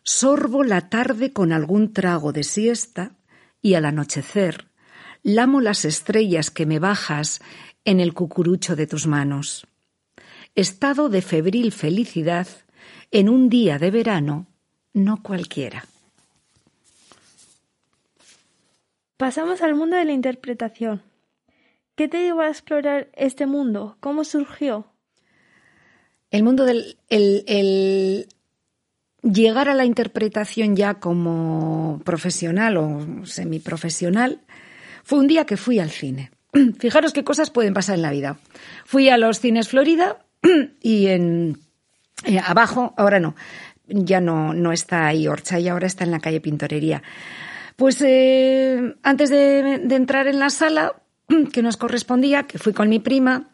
[0.04, 3.14] Sorbo la tarde con algún trago de siesta
[3.62, 4.68] y al anochecer
[5.24, 7.42] lamo las estrellas que me bajas
[7.86, 9.68] en el cucurucho de tus manos.
[10.56, 12.48] Estado de febril felicidad
[13.12, 14.48] en un día de verano,
[14.94, 15.86] no cualquiera.
[19.18, 21.04] Pasamos al mundo de la interpretación.
[21.96, 23.98] ¿Qué te llevó a explorar este mundo?
[24.00, 24.88] ¿Cómo surgió?
[26.32, 28.28] El mundo del el,
[29.24, 34.42] llegar a la interpretación ya como profesional o semiprofesional
[35.04, 36.32] fue un día que fui al cine.
[36.80, 38.38] Fijaros qué cosas pueden pasar en la vida.
[38.86, 40.26] Fui a los cines Florida
[40.82, 41.58] y en
[42.26, 43.36] eh, abajo, ahora no,
[43.88, 47.04] ya no, no está ahí Orcha y ahora está en la calle Pintorería.
[47.76, 50.96] Pues eh, antes de, entrar en la sala
[51.54, 53.50] que nos correspondía, que fui con mi prima,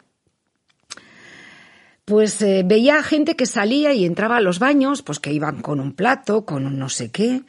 [2.08, 5.78] pues eh, veía gente que salía y entraba a los baños, pues que iban con
[5.78, 7.42] un plato, con un no sé qué.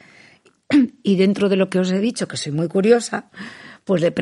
[1.02, 3.30] Y dentro de lo que os he dicho, que soy muy curiosa,
[3.84, 4.12] pues le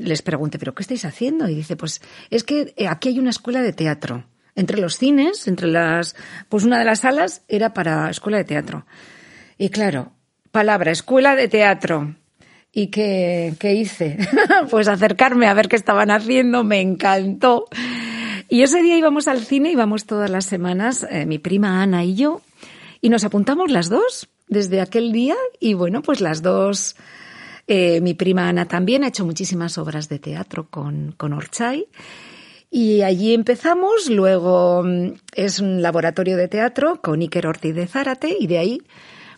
[0.00, 1.48] les pregunté, ¿pero qué estáis haciendo?
[1.48, 4.24] Y dice, pues es que eh, aquí hay una escuela de teatro.
[4.56, 6.16] Entre los cines, entre las,
[6.48, 8.86] pues una de las salas era para escuela de teatro.
[9.58, 10.12] Y claro,
[10.50, 12.16] palabra, escuela de teatro.
[12.72, 14.18] ¿Y qué, qué hice?
[14.70, 17.66] pues acercarme a ver qué estaban haciendo, me encantó.
[18.48, 22.14] Y ese día íbamos al cine, íbamos todas las semanas, eh, mi prima Ana y
[22.14, 22.42] yo,
[23.00, 26.96] y nos apuntamos las dos desde aquel día y bueno, pues las dos
[27.66, 31.86] Eh, mi prima Ana también ha hecho muchísimas obras de teatro con, con Orchay.
[32.70, 38.36] Y allí empezamos, luego mm, es un laboratorio de teatro con Iker Ortiz de Zárate
[38.38, 38.82] y de ahí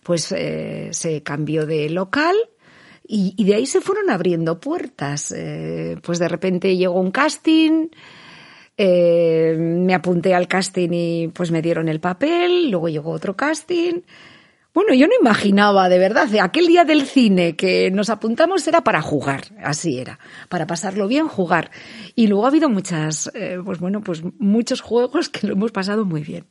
[0.03, 2.35] pues eh, se cambió de local
[3.07, 5.33] y, de ahí se fueron abriendo puertas.
[6.03, 7.88] Pues de repente llegó un casting,
[8.76, 14.02] eh, me apunté al casting y pues me dieron el papel, luego llegó otro casting.
[14.74, 19.00] Bueno, yo no imaginaba, de verdad, aquel día del cine que nos apuntamos era para
[19.00, 20.18] jugar, así era,
[20.50, 21.70] para pasarlo bien, jugar.
[22.14, 26.04] Y luego ha habido muchas, eh, pues bueno, pues muchos juegos que lo hemos pasado
[26.04, 26.44] muy bien.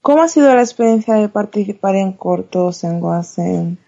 [0.00, 3.78] ¿Cómo ha sido la experiencia de participar en cortos en Wassen?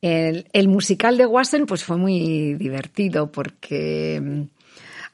[0.00, 4.42] El, musical de Wassen pues fue muy divertido porque mm,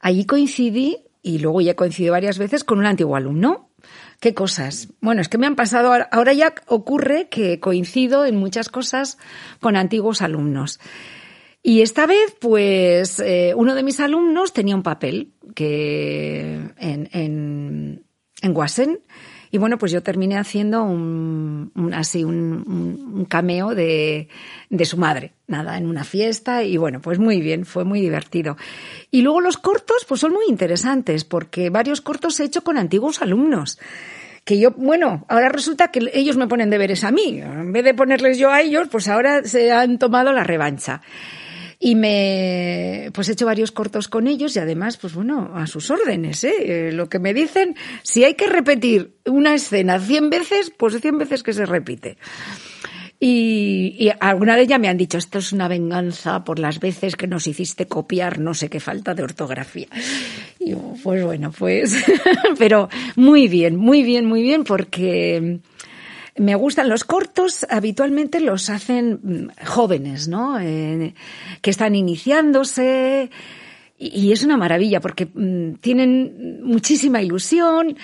[0.01, 3.69] allí coincidí y luego ya coincidido varias veces con un antiguo alumno.
[4.19, 4.89] ¿Qué cosas?
[5.01, 9.17] Bueno, es que me han pasado, ahora ya ocurre que coincido en muchas cosas
[9.59, 10.79] con antiguos alumnos.
[11.63, 18.05] Y esta vez, pues, eh, uno de mis alumnos tenía un papel que en, en,
[18.41, 18.99] en Wassen
[19.51, 24.29] y bueno, pues yo terminé haciendo un, así un, cameo de,
[24.69, 28.57] de, su madre, nada, en una fiesta y bueno, pues muy bien, fue muy divertido.
[29.11, 33.21] Y luego los cortos, pues son muy interesantes porque varios cortos he hecho con antiguos
[33.21, 33.77] alumnos
[34.43, 37.39] que yo, bueno, ahora resulta que ellos me ponen deberes a mí.
[37.41, 41.01] En vez de ponerles yo a ellos, pues ahora se han tomado la revancha.
[41.83, 45.89] Y me, pues he hecho varios cortos con ellos y además, pues bueno, a sus
[45.89, 46.53] órdenes, ¿eh?
[46.59, 46.91] ¿eh?
[46.91, 51.41] Lo que me dicen, si hay que repetir una escena cien veces, pues cien veces
[51.41, 52.17] que se repite.
[53.19, 57.15] Y, y, alguna vez ya me han dicho, esto es una venganza por las veces
[57.15, 59.87] que nos hiciste copiar no sé qué falta de ortografía.
[60.59, 61.95] Y pues bueno, pues,
[62.59, 65.61] pero muy bien, muy bien, muy bien, porque
[66.37, 70.59] me gustan los cortos, habitualmente los hacen mm, jóvenes, ¿no?
[70.59, 71.13] Eh,
[71.61, 73.29] que están iniciándose
[73.97, 77.97] y, es una maravilla porque mm, tienen muchísima ilusión.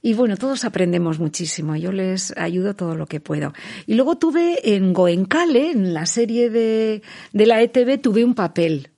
[0.00, 1.76] Y bueno, todos aprendemos muchísimo.
[1.76, 3.54] Yo les ayudo todo lo que puedo.
[3.86, 8.90] Y luego tuve en Goenkale, en la serie de, de la ETV, tuve un papel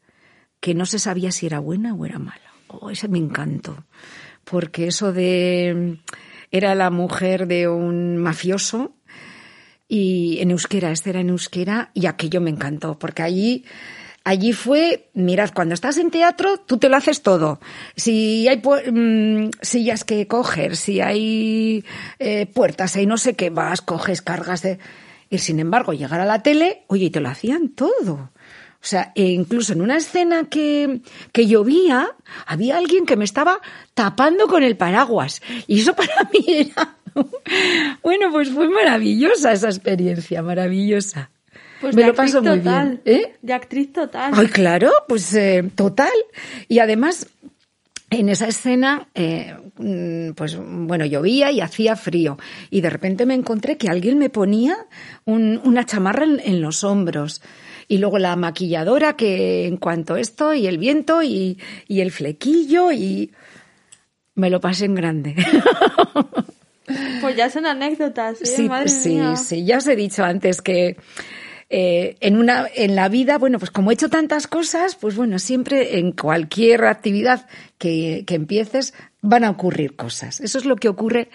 [0.58, 2.52] que no se sabía si era buena o era mala.
[2.66, 3.84] Oh, ese me encantó.
[4.44, 5.98] Porque eso de
[6.50, 8.96] era la mujer de un mafioso
[9.88, 13.64] y en euskera, este era en euskera y aquello me encantó porque allí
[14.26, 17.60] allí fue, mirad, cuando estás en teatro, tú te lo haces todo.
[17.94, 21.84] Si hay mm, sillas que coger, si hay
[22.18, 24.80] eh, puertas, hay no sé qué, vas, coges, cargas de...
[25.30, 28.32] Y sin embargo, llegar a la tele, oye, y te lo hacían todo.
[28.86, 31.00] O sea, e incluso en una escena que,
[31.32, 32.14] que llovía,
[32.46, 33.60] había alguien que me estaba
[33.94, 35.42] tapando con el paraguas.
[35.66, 36.96] Y eso para mí era...
[38.00, 41.30] bueno, pues fue maravillosa esa experiencia, maravillosa.
[41.80, 43.00] Pues me lo paso muy bien.
[43.04, 43.34] ¿eh?
[43.42, 44.32] De actriz total.
[44.36, 46.14] Ay, claro, pues eh, total.
[46.68, 47.26] Y además,
[48.10, 52.38] en esa escena, eh, mm, pues bueno, llovía y hacía frío.
[52.70, 54.76] Y de repente me encontré que alguien me ponía
[55.24, 57.42] una chamarra en los hombros
[57.88, 62.92] y luego la maquilladora que en cuanto esto y el viento y, y el flequillo
[62.92, 63.32] y
[64.34, 65.34] me lo pasé en grande.
[67.20, 68.46] Pues ya son anécdotas, ¿eh?
[68.46, 69.64] sí, sí, sí.
[69.64, 70.96] Ya os he dicho antes que
[71.68, 75.40] eh, en una, en la vida, bueno, pues como he hecho tantas cosas, pues bueno,
[75.40, 80.40] siempre en cualquier actividad que, que empieces van a ocurrir cosas.
[80.40, 81.28] Eso es lo que ocurre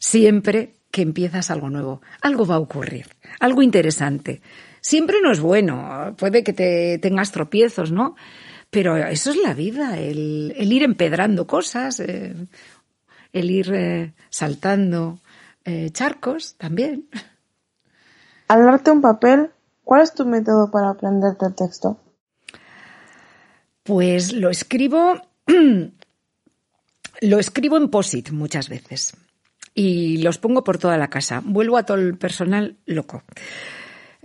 [0.00, 2.02] siempre que empiezas algo nuevo.
[2.20, 3.06] Algo va a ocurrir,
[3.38, 4.40] algo interesante
[4.86, 6.14] siempre no es bueno.
[6.16, 8.14] Puede que te tengas tropiezos, ¿no?
[8.70, 12.34] Pero eso es la vida, el, ir empedrando cosas, eh,
[13.32, 15.18] el ir eh, saltando
[15.64, 17.08] eh, charcos también.
[18.48, 19.50] Al darte un papel,
[19.82, 21.98] ¿cuál es tu método para aprenderte el texto?
[23.82, 25.20] Pues lo escribo,
[27.22, 29.16] lo escribo en POSIT muchas veces
[29.74, 31.42] y los pongo por toda la casa.
[31.44, 33.22] Vuelvo a todo el personal loco.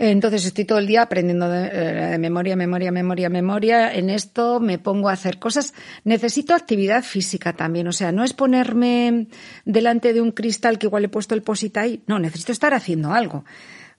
[0.04, 3.94] Entonces estoy todo el día aprendiendo de, eh, memoria, memoria, memoria, memoria.
[3.94, 5.76] En esto me pongo a hacer cosas.
[6.06, 7.88] Necesito actividad física también.
[7.88, 9.28] O sea, no es ponerme
[9.64, 12.02] delante de un cristal que igual he puesto el posit ahí.
[12.08, 13.46] No, necesito estar haciendo algo.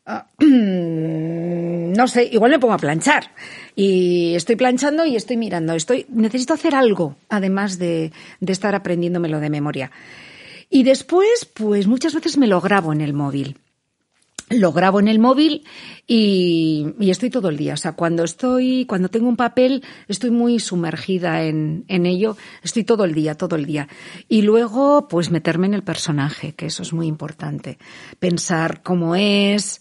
[0.04, 3.30] Ah, no sé, igual me pongo a planchar
[3.76, 5.72] y estoy planchando y estoy mirando.
[5.74, 9.92] Estoy, necesito hacer algo, además de, de estar aprendiéndomelo de memoria.
[10.68, 13.56] Y después, pues muchas veces me lo grabo en el móvil
[14.52, 15.64] lo grabo en el móvil
[16.06, 17.74] y, estoy todo el día.
[17.74, 22.36] O sea, cuando estoy, cuando tengo un papel, estoy muy sumergida en, en, ello.
[22.62, 23.88] Estoy todo el día, todo el día.
[24.28, 27.78] Y luego, pues meterme en el personaje, que eso es muy importante.
[28.18, 29.80] Pensar cómo es,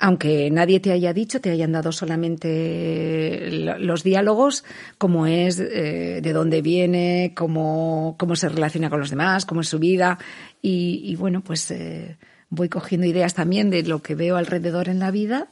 [0.00, 4.64] aunque nadie te haya dicho, te hayan dado solamente los diálogos,
[4.96, 9.68] cómo es, eh, de dónde viene, cómo, cómo se relaciona con los demás, cómo es
[9.68, 10.18] su vida.
[10.62, 12.16] Y, bueno, pues eh,
[12.50, 15.48] voy cogiendo ideas también de lo que veo alrededor en la vida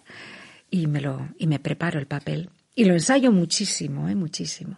[0.70, 2.50] y me lo, y me preparo el papel.
[2.74, 4.14] Y lo ensayo muchísimo, ¿eh?
[4.14, 4.76] muchísimo.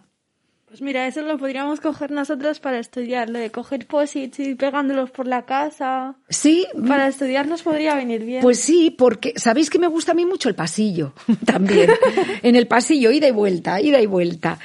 [0.71, 5.11] Pues mira, eso lo podríamos coger nosotros para estudiar, lo de coger posits y pegándolos
[5.11, 6.15] por la casa.
[6.29, 6.65] Sí.
[6.87, 8.41] Para estudiar nos podría venir bien.
[8.41, 11.13] Pues sí, porque sabéis que me gusta a mí mucho el pasillo
[11.45, 11.91] también.
[12.45, 14.61] en el pasillo, ida y vuelta, ida y vuelta.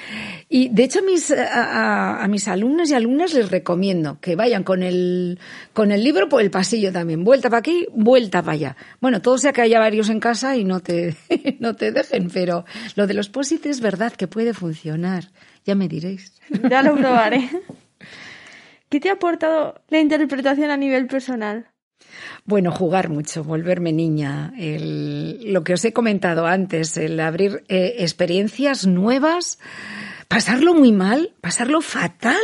[0.55, 4.83] Y de hecho a mis, a, mis alumnos y alumnas les recomiendo que vayan con
[4.83, 5.37] el,
[5.73, 7.25] con el libro por el pasillo también.
[7.25, 8.77] Vuelta para aquí, vuelta para allá.
[9.01, 11.17] Bueno, todo sea que haya varios en casa y no te,
[11.59, 12.63] no te dejen, pero
[12.95, 15.25] lo de los posits es verdad que puede funcionar.
[15.65, 16.39] Ya me diréis.
[16.69, 17.49] Ya lo probaré.
[18.87, 21.67] ¿Qué te ha aportado la interpretación a nivel personal?
[22.45, 28.87] Bueno, jugar mucho, volverme niña, lo que os he comentado antes, el abrir eh, experiencias
[28.87, 29.59] nuevas,
[30.27, 32.41] pasarlo muy mal, pasarlo fatal,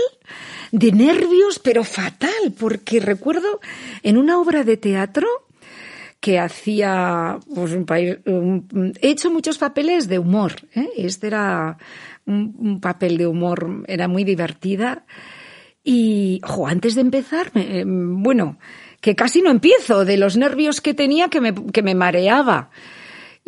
[0.72, 3.60] de nervios, pero fatal, porque recuerdo
[4.04, 5.28] en una obra de teatro
[6.20, 10.88] que hacía, pues un, he hecho muchos papeles de humor, ¿eh?
[10.96, 11.78] este era
[12.26, 15.04] un, papel de humor, era muy divertida.
[15.84, 18.60] Y, antes de empezar, eh, bueno,
[19.02, 22.70] que casi no empiezo, de los nervios que tenía que me, que me mareaba.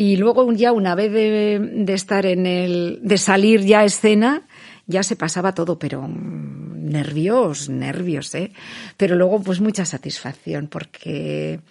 [0.04, 4.42] Y luego ya una vez de, estar en el, de salir ya escena,
[4.86, 8.52] ya se pasaba todo, pero mm, nervios, nervios, ¿eh?
[8.98, 11.62] Pero luego pues mucha satisfacción porque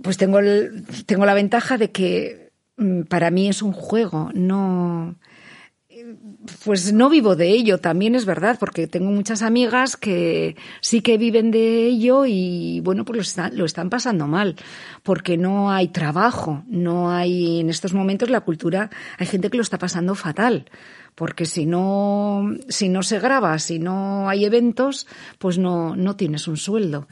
[0.00, 0.38] pues tengo,
[1.06, 5.16] tengo la ventaja de que mm, para mí es un juego, no,
[6.64, 11.18] pues no vivo de ello, también es verdad, porque tengo muchas amigas que sí que
[11.18, 14.56] viven de ello y bueno, pues lo están, lo están pasando mal,
[15.02, 19.62] porque no hay trabajo, no hay, en estos momentos la cultura, hay gente que lo
[19.62, 20.70] está pasando fatal,
[21.14, 25.06] porque si no, si no se graba, si no hay eventos,
[25.38, 27.06] pues no, no tienes un sueldo.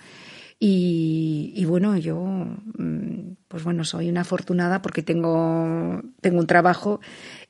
[0.63, 7.01] Y, y, bueno, yo, mm, pues bueno, soy una afortunada porque tengo, tengo un trabajo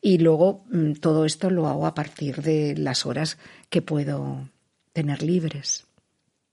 [0.01, 3.39] y luego mm, todo esto lo hago a partir de las horas
[3.69, 4.49] que puedo
[4.93, 5.87] tener libres.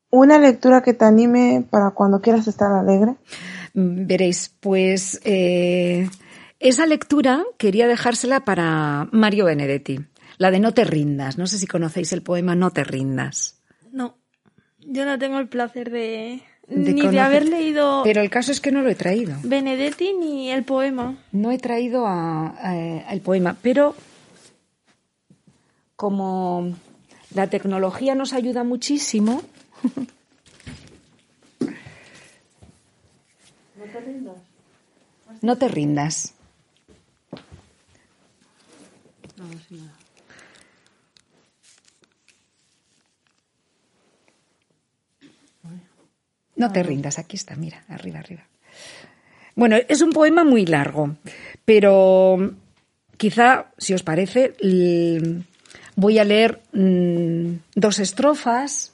[0.09, 3.15] ¿Una lectura que te anime para cuando quieras estar alegre?
[3.73, 6.09] Mm, veréis, pues eh,
[6.59, 9.99] esa lectura quería dejársela para Mario Benedetti,
[10.37, 11.37] la de No te rindas.
[11.37, 13.61] No sé si conocéis el poema No te rindas.
[13.91, 14.17] No.
[14.79, 18.01] Yo no tengo el placer de, ni de haber leído.
[18.03, 19.37] Pero el caso es que no lo he traído.
[19.43, 21.15] Benedetti ni el poema.
[21.31, 22.55] No he traído a,
[23.09, 23.95] el poema, pero
[25.95, 26.73] como
[27.33, 29.41] la tecnología nos ayuda muchísimo.
[31.59, 31.67] no
[33.91, 34.35] te rindas.
[35.41, 36.33] No te rindas.
[39.37, 39.96] No
[46.71, 48.43] te rindas, aquí está, mira, arriba, arriba.
[49.55, 51.15] Bueno, es un poema muy largo,
[51.65, 52.53] pero
[53.17, 54.53] quizá, si os parece,
[55.95, 58.93] voy a leer mm, dos estrofas.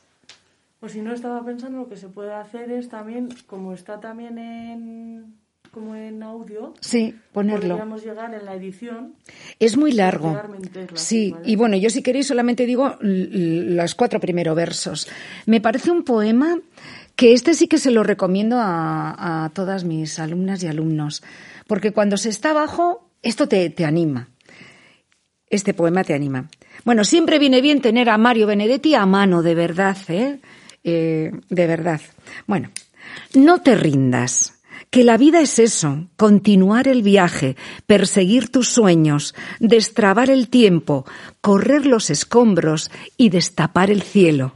[0.80, 4.38] O si no, estaba pensando lo que se puede hacer es también, como está también
[4.38, 5.36] en,
[5.72, 7.76] como en audio, sí, ponerlo.
[7.76, 9.16] Podríamos llegar en la edición.
[9.60, 10.40] Es muy largo.
[10.94, 15.10] Sí, y bueno, yo si queréis solamente digo los cuatro primeros versos.
[15.46, 16.58] Me parece un poema
[17.16, 21.24] que este sí que se lo recomiendo a, todas mis alumnas y alumnos,
[21.68, 24.30] porque cuando se está abajo, esto te, te anima.
[25.50, 26.50] Este poema te anima.
[26.84, 30.40] Bueno, siempre viene bien tener a Mario Benedetti a mano, de verdad, ¿eh?
[30.84, 32.02] eh de verdad.
[32.48, 32.72] Bueno,
[33.34, 34.60] no te rindas.
[34.90, 37.56] Que la vida es eso, continuar el viaje,
[37.88, 41.06] perseguir tus sueños, destrabar el tiempo,
[41.42, 44.54] correr los escombros y destapar el cielo.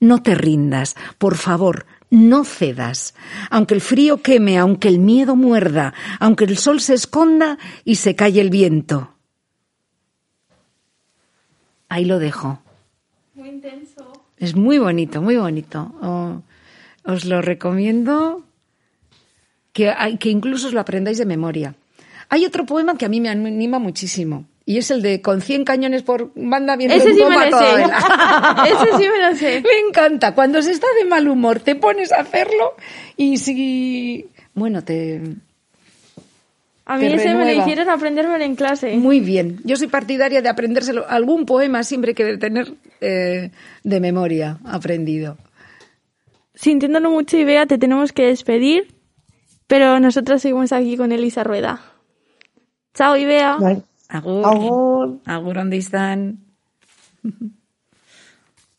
[0.00, 1.84] No te rindas, por favor,
[2.14, 3.14] no cedas.
[3.50, 8.16] Aunque el frío queme, aunque el miedo muerda, aunque el sol se esconda y se
[8.16, 9.14] calle el viento.
[11.88, 12.60] Ahí lo dejo.
[13.34, 14.12] Muy intenso.
[14.38, 15.94] Es muy bonito, muy bonito.
[16.00, 16.42] Oh,
[17.04, 18.42] os lo recomiendo
[19.72, 21.74] que, que incluso os lo aprendáis de memoria.
[22.30, 25.64] Hay otro poema que a mí me anima muchísimo, y es el de con 100
[25.64, 27.64] cañones por banda viendo Ese sí me lo sé.
[28.72, 29.60] Ese sí me lo sé.
[29.64, 30.34] Me encanta.
[30.34, 32.74] Cuando se está de mal humor, te pones a hacerlo
[33.16, 34.26] y si...
[34.54, 35.20] Bueno, te...
[36.86, 38.94] A mí ese me lo hicieron aprendérmelo en clase.
[38.98, 39.58] Muy bien.
[39.64, 41.08] Yo soy partidaria de aprendérselo.
[41.08, 43.50] Algún poema siempre que tener eh,
[43.82, 45.38] de memoria aprendido.
[46.54, 48.94] Sintiéndolo mucho, y vea te tenemos que despedir.
[49.66, 51.80] Pero nosotros seguimos aquí con Elisa Rueda.
[52.92, 53.56] Chao, Ibea.
[54.14, 54.46] Agur.
[54.46, 55.20] Agur.
[55.24, 56.38] Agur, ¿dónde están?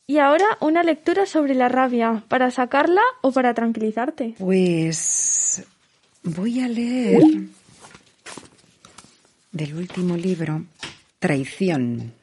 [0.08, 4.36] Y ahora una lectura sobre la rabia, para sacarla o para tranquilizarte.
[4.38, 5.66] Pues
[6.22, 7.24] voy a leer
[9.52, 10.64] del último libro,
[11.18, 12.14] Traición.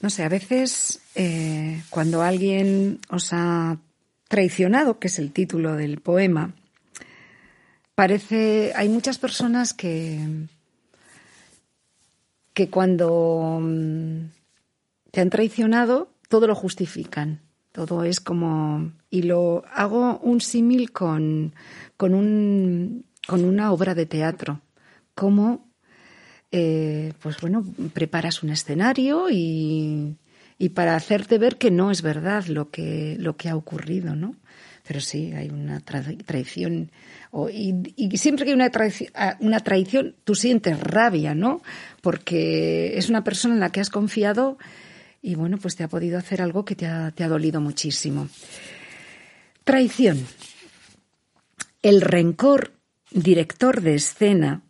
[0.00, 3.78] No sé, a veces eh, cuando alguien os ha
[4.26, 6.52] traicionado, que es el título del poema,
[7.94, 10.18] parece, hay muchas personas que,
[12.54, 14.26] que cuando mm,
[15.10, 17.40] te han traicionado, todo lo justifican.
[17.72, 18.92] Todo es como.
[19.08, 21.54] Y lo hago un símil con,
[21.96, 24.60] con, un, con una obra de teatro.
[25.14, 25.70] Como,
[26.50, 27.64] eh, pues bueno,
[27.94, 30.18] preparas un escenario y,
[30.58, 34.36] y para hacerte ver que no es verdad lo que, lo que ha ocurrido, ¿no?
[34.92, 36.90] Pero sí, hay una traición.
[37.50, 41.62] y, siempre que hay una traición, una traición, tú sientes rabia, ¿no?
[42.02, 44.58] Porque es una persona en la que has confiado
[45.22, 48.28] y bueno, pues te ha podido hacer algo que te ha, te ha dolido muchísimo.
[49.64, 50.26] Traición.
[51.80, 52.72] El rencor,
[53.12, 54.60] director de escena,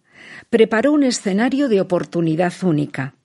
[0.51, 3.17] preparó un escenario de oportunidad única.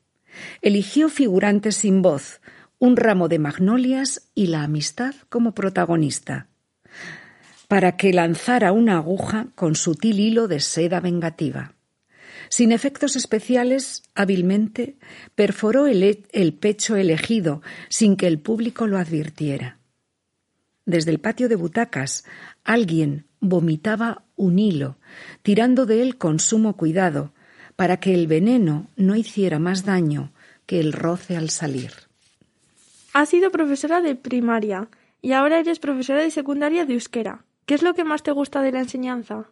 [0.63, 2.41] Eligió figurantes sin voz,
[2.79, 6.47] un ramo de magnolias y la amistad como protagonista,
[7.67, 11.73] para que lanzara una aguja con sutil hilo de seda vengativa.
[12.49, 14.97] Sin efectos especiales, hábilmente,
[15.35, 19.79] perforó el, pecho elegido sin que el público lo advirtiera.
[20.85, 22.23] Desde el patio de butacas,
[22.63, 24.97] alguien vomitaba un hilo,
[25.41, 27.33] tirando de él con sumo cuidado,
[27.75, 30.31] para que el veneno no hiciera más daño
[30.65, 31.91] que el roce al salir.
[33.13, 34.87] Has sido profesora de primaria
[35.21, 37.43] y ahora eres profesora de secundaria de euskera.
[37.67, 39.45] ¿Qué es lo que más te gusta de la enseñanza?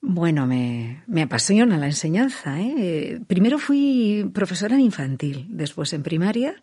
[0.00, 2.60] Bueno, me, apasiona la enseñanza.
[2.60, 3.20] ¿eh?
[3.28, 6.56] Primero fui profesora en infantil, después en primaria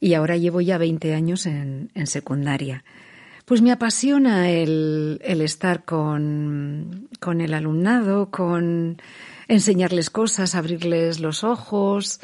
[0.00, 2.84] y ahora llevo ya 20 años en, secundaria.
[3.44, 9.00] Pues me apasiona el, estar con, con, el alumnado, con
[9.46, 12.20] enseñarles cosas, abrirles los ojos.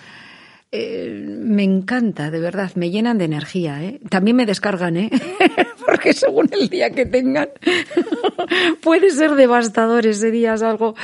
[0.73, 3.81] Eh, me encanta, de verdad, me llenan de energía.
[3.85, 4.01] ¿eh?
[4.09, 5.11] También me descargan, ¿eh?
[6.01, 7.51] porque según el día que tengan,
[8.83, 10.95] puede ser devastador ese día, es algo,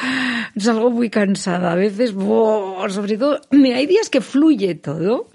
[0.91, 1.73] muy cansada.
[1.73, 5.29] A veces, sobre todo, hay días que fluye todo.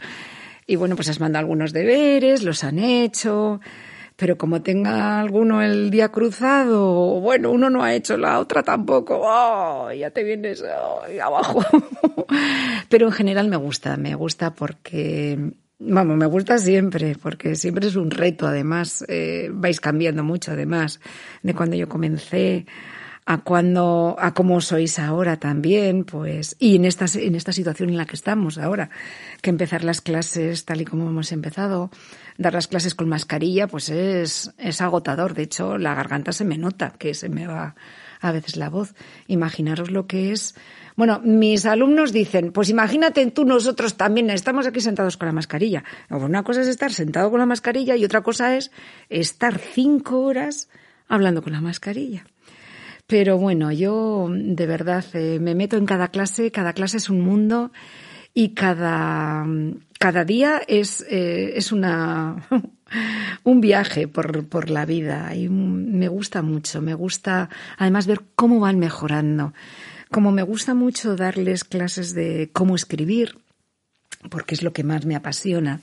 [0.65, 3.61] Y bueno, pues has mandado algunos deberes, los han hecho,
[4.15, 9.21] pero como tenga alguno el día cruzado, bueno, uno no ha hecho la otra tampoco,
[9.23, 10.63] oh, ya te vienes
[11.21, 11.63] abajo.
[12.89, 15.51] pero en general me gusta, me gusta porque
[15.83, 20.99] Vamos, me gusta siempre, porque siempre es un reto, además, eh, vais cambiando mucho, además,
[21.41, 22.67] de cuando yo comencé
[23.25, 27.97] a cuando, a cómo sois ahora también, pues, y en esta, en esta situación en
[27.97, 28.91] la que estamos ahora,
[29.41, 31.89] que empezar las clases tal y como hemos empezado,
[32.37, 35.33] dar las clases con mascarilla, pues es, es agotador.
[35.33, 37.73] De hecho, la garganta se me nota, que se me va
[38.19, 38.93] a veces la voz.
[39.25, 40.53] Imaginaros lo que es
[40.95, 45.83] bueno, mis alumnos dicen, pues imagínate tú, nosotros también estamos aquí sentados con la mascarilla.
[46.09, 48.71] Una cosa es estar sentado con la mascarilla y otra cosa es
[49.09, 50.69] estar cinco horas
[51.07, 52.25] hablando con la mascarilla.
[53.07, 57.21] Pero bueno, yo de verdad eh, me meto en cada clase, cada clase es un
[57.21, 57.71] mundo
[58.33, 59.45] y cada,
[59.99, 62.47] cada día es, eh, es una,
[63.43, 68.59] un viaje por, por la vida y me gusta mucho, me gusta además ver cómo
[68.59, 69.53] van mejorando.
[70.11, 73.37] Como me gusta mucho darles clases de cómo escribir,
[74.29, 75.79] porque es lo que más me apasiona,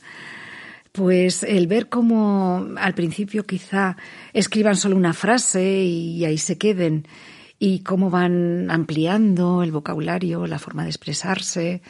[0.92, 3.96] pues el ver cómo al principio quizá
[4.34, 7.06] escriban solo una frase y ahí se queden,
[7.58, 11.80] y cómo van ampliando el vocabulario, la forma de expresarse,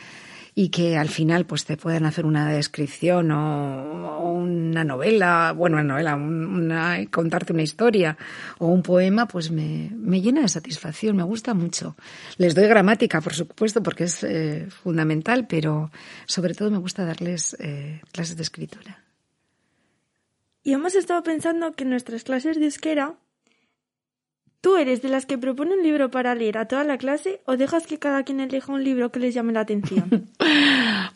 [0.61, 5.85] y que al final pues te puedan hacer una descripción o, una novela, bueno, una
[5.85, 8.19] novela, una, contarte una historia
[8.59, 11.95] o un poema, pues me, me, llena de satisfacción, me gusta mucho.
[12.39, 15.93] Les doy gramática, por supuesto, porque es eh, fundamental, pero
[16.27, 19.05] sobre todo me gusta darles eh, clases de escritura.
[20.65, 23.15] Y hemos estado pensando que nuestras clases de euskera
[24.61, 27.57] ¿Tú eres de las que propone un libro para leer a toda la clase o
[27.57, 30.29] dejas que cada quien elija un libro que les llame la atención?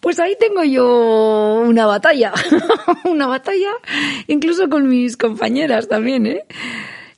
[0.01, 2.33] Pues ahí tengo yo una batalla,
[3.05, 3.71] una batalla
[4.27, 6.27] incluso con mis compañeras también.
[6.27, 6.45] ¿eh?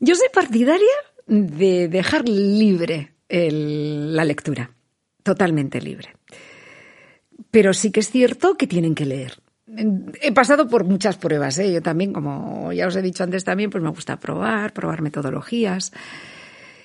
[0.00, 0.92] Yo soy partidaria
[1.26, 4.70] de dejar libre la lectura,
[5.22, 6.14] totalmente libre.
[7.50, 9.38] Pero sí que es cierto que tienen que leer.
[10.20, 11.72] He pasado por muchas pruebas, ¿eh?
[11.72, 15.92] Yo también, como ya os he dicho antes también, pues me gusta probar, probar metodologías.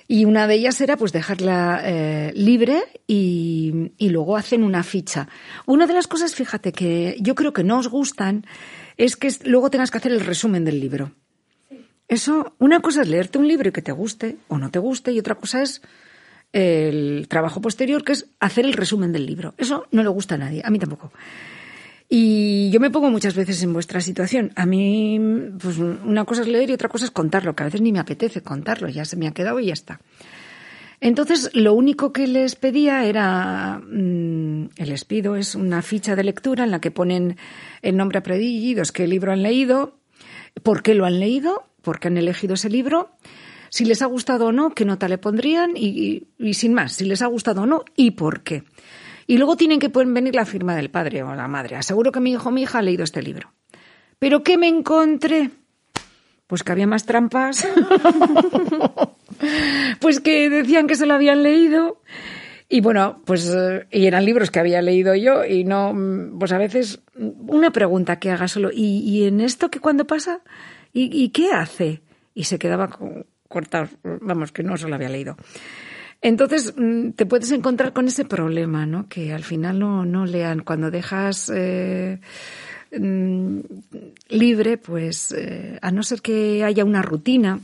[0.08, 5.28] Y una de ellas era pues dejarla eh, libre y, y, luego hacen una ficha.
[5.66, 8.44] Una de las cosas, fíjate, que yo creo que no os gustan
[8.96, 11.12] es que luego tengas que hacer el resumen del libro.
[12.08, 15.12] Eso, una cosa es leerte un libro y que te guste o no te guste,
[15.12, 15.80] y otra cosa es
[16.52, 19.54] el trabajo posterior, que es hacer el resumen del libro.
[19.58, 21.12] Eso no le gusta a nadie, a mí tampoco.
[22.12, 24.50] Y yo me pongo muchas veces en vuestra situación.
[24.56, 25.20] A mí,
[25.62, 28.00] pues una cosa es leer y otra cosa es contarlo, que a veces ni me
[28.00, 30.00] apetece contarlo, ya se me ha quedado y ya está.
[31.00, 36.64] Entonces, lo único que les pedía era, mm, les pido, es una ficha de lectura
[36.64, 37.36] en la que ponen
[37.80, 39.96] el nombre apellidos, qué libro han leído,
[40.64, 43.12] por qué lo han leído, por qué han elegido ese libro,
[43.70, 47.04] si les ha gustado o no, qué nota le pondrían y, y sin más, si
[47.04, 48.64] les ha gustado o no y por qué.
[49.30, 51.76] Y luego tienen que venir la firma del padre o la madre.
[51.76, 53.52] Aseguro que mi hijo o mi hija ha leído este libro.
[54.18, 55.50] ¿Pero qué me encontré?
[56.48, 57.64] Pues que había más trampas.
[60.00, 62.02] pues que decían que se lo habían leído.
[62.68, 65.96] Y bueno, pues eh, y eran libros que había leído yo y no,
[66.36, 70.40] pues a veces una pregunta que haga solo, ¿y, en esto qué cuando pasa?
[70.92, 72.02] ¿Y, qué hace?
[72.34, 72.98] Y se quedaba
[73.46, 75.36] cortado, vamos, que no se lo había leído.
[76.22, 79.08] Entonces mm, te puedes encontrar con ese problema, ¿no?
[79.08, 80.60] Que al final no, no lean.
[80.60, 82.20] Cuando dejas eh,
[82.96, 83.58] mm,
[84.28, 87.60] libre, pues eh, a no ser que haya una rutina.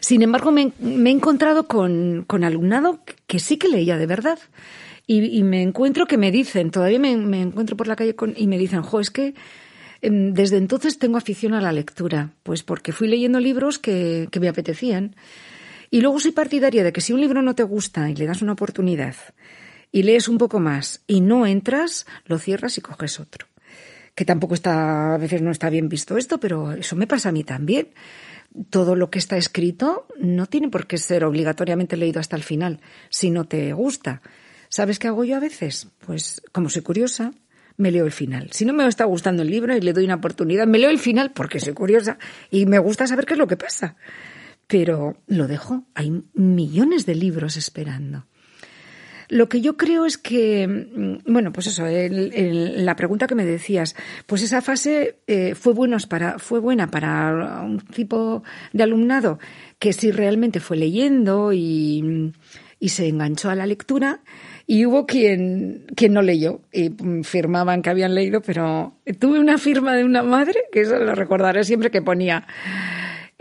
[0.00, 4.38] Sin embargo, me, he encontrado con, con, alumnado que sí que leía de verdad.
[5.06, 8.56] Y, me encuentro que me dicen, todavía me, encuentro por la calle con, y me
[8.56, 9.34] dicen, jo, es que
[10.00, 14.40] em, desde entonces tengo afición a la lectura, pues porque fui leyendo libros que, que
[14.40, 15.14] me apetecían.
[15.92, 18.40] Y luego soy partidaria de que si un libro no te gusta y le das
[18.40, 19.14] una oportunidad
[19.92, 23.46] y lees un poco más y no entras, lo cierras y coges otro.
[24.14, 27.32] Que tampoco está, a veces no está bien visto esto, pero eso me pasa a
[27.32, 27.88] mí también.
[28.70, 32.80] Todo lo que está escrito no tiene por qué ser obligatoriamente leído hasta el final,
[33.10, 34.22] si no te gusta.
[34.70, 35.88] ¿Sabes qué hago yo a veces?
[36.06, 37.32] Pues, como soy curiosa,
[37.76, 38.48] me leo el final.
[38.52, 40.98] Si no me está gustando el libro y le doy una oportunidad, me leo el
[40.98, 42.16] final porque soy curiosa
[42.50, 43.94] y me gusta saber qué es lo que pasa
[44.72, 45.84] pero lo dejo.
[45.94, 48.24] Hay millones de libros esperando.
[49.28, 53.94] Lo que yo creo es que, mm, bueno, pues eso, la pregunta que me decías,
[54.26, 55.74] pues esa fase eh, fue,
[56.38, 58.42] fue buena para un tipo
[58.72, 59.38] de alumnado
[59.78, 62.32] que sí realmente fue leyendo y,
[62.80, 64.22] y se enganchó a la lectura
[64.66, 66.94] y hubo quien, quien no leyó y
[67.24, 71.62] firmaban que habían leído, pero tuve una firma de una madre, que eso lo recordaré
[71.64, 72.46] siempre, que ponía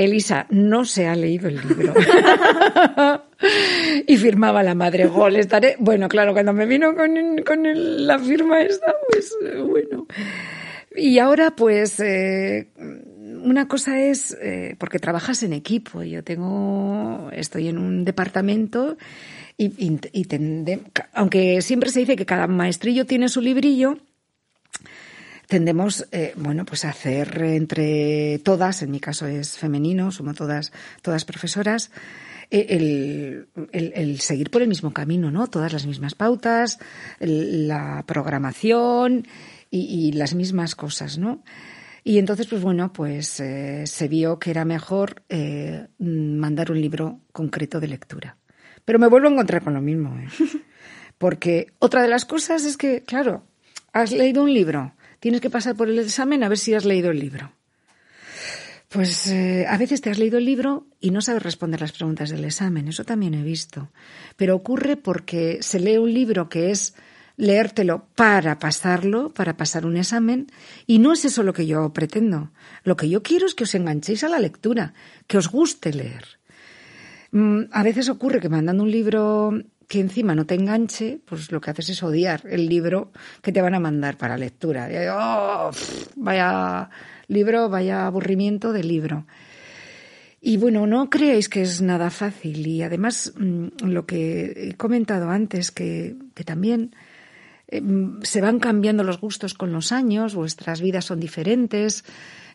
[0.03, 1.93] Elisa no se ha leído el libro.
[4.07, 5.75] y firmaba la madre, gol, estaré.
[5.79, 9.35] Bueno, claro, cuando me vino con, la firma esta, pues
[9.65, 10.07] bueno.
[10.95, 12.67] Y ahora, pues, eh,
[13.43, 18.97] una cosa es, eh, porque trabajas en equipo, yo tengo, estoy en un departamento
[19.57, 20.27] y, y,
[21.13, 23.97] aunque siempre se dice que cada maestrillo tiene su librillo,
[25.51, 30.71] tendemos, eh, bueno, pues a hacer entre todas, en mi caso es femenino, somos todas,
[31.01, 31.91] todas profesoras,
[32.51, 35.47] eh, el, el, seguir por el mismo camino, ¿no?
[35.47, 36.79] Todas las mismas pautas,
[37.19, 39.27] la programación
[39.69, 41.43] y, las mismas cosas, ¿no?
[42.05, 45.21] Y entonces, pues bueno, pues eh, se vio que era mejor
[45.99, 48.37] mandar un libro concreto de lectura.
[48.85, 50.29] Pero me vuelvo a encontrar con lo mismo, ¿eh?
[51.17, 53.43] Porque otra de las cosas es que, claro,
[53.91, 57.11] has leído un libro, tienes que pasar por el examen a ver si has leído
[57.11, 57.53] el libro.
[58.89, 62.29] Pues eh, a veces te has leído el libro y no sabes responder las preguntas
[62.29, 63.89] del examen, eso también he visto.
[64.35, 66.93] Pero ocurre porque se lee un libro que es
[67.37, 70.47] leértelo para pasarlo, para pasar un examen,
[70.87, 72.51] y no es eso lo que yo pretendo.
[72.83, 74.93] Lo que yo quiero es que os enganchéis a la lectura,
[75.27, 76.25] que os guste leer.
[77.31, 79.53] Mm, a veces ocurre que mandando un libro
[79.91, 83.11] que encima no te enganche, pues lo que haces es odiar el libro
[83.41, 84.87] que te van a mandar para lectura.
[85.13, 85.69] Oh,
[86.15, 86.89] vaya
[87.27, 89.25] libro, vaya aburrimiento de libro.
[90.39, 92.65] Y bueno, no creáis que es nada fácil.
[92.65, 96.15] Y además, mm, lo que he comentado antes, que,
[96.45, 96.95] también
[97.67, 97.81] eh,
[98.21, 102.05] se van cambiando los gustos con los años, vuestras vidas son diferentes,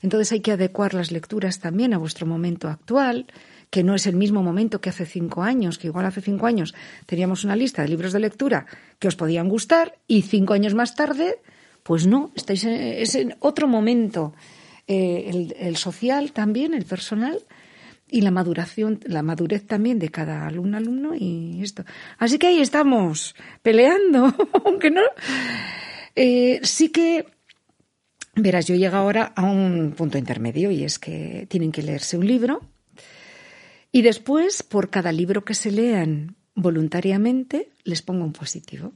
[0.01, 3.27] entonces hay que adecuar las lecturas también a vuestro momento actual
[3.71, 6.75] que no es el mismo momento que hace cinco años, que igual hace cinco años
[7.07, 8.67] teníamos una lista de libros de lectura
[8.99, 11.41] que os podían gustar y cinco años más tarde,
[11.83, 14.35] pues no, estáis en, es en otro momento.
[14.89, 17.41] Eh, el, social también, el personal
[18.09, 21.85] y la maduración, la madurez también de cada alumno alumno y esto.
[22.19, 24.33] Así que ahí estamos peleando,
[24.65, 25.03] aunque no.
[26.15, 27.27] Eh, sí que
[28.39, 32.27] Verás, yo llego ahora a un punto intermedio y es que tienen que leerse un
[32.27, 32.61] libro
[33.97, 38.93] y después, por cada libro que se lean voluntariamente, les pongo un positivo.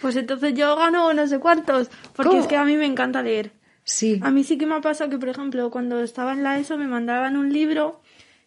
[0.00, 3.50] Pues entonces yo gano no sé cuántos, porque es que a mí me encanta leer.
[3.82, 4.20] Sí.
[4.22, 6.76] A mí sí que me ha pasado que, por ejemplo, cuando estaba en la ESO
[6.76, 8.00] me mandaban un libro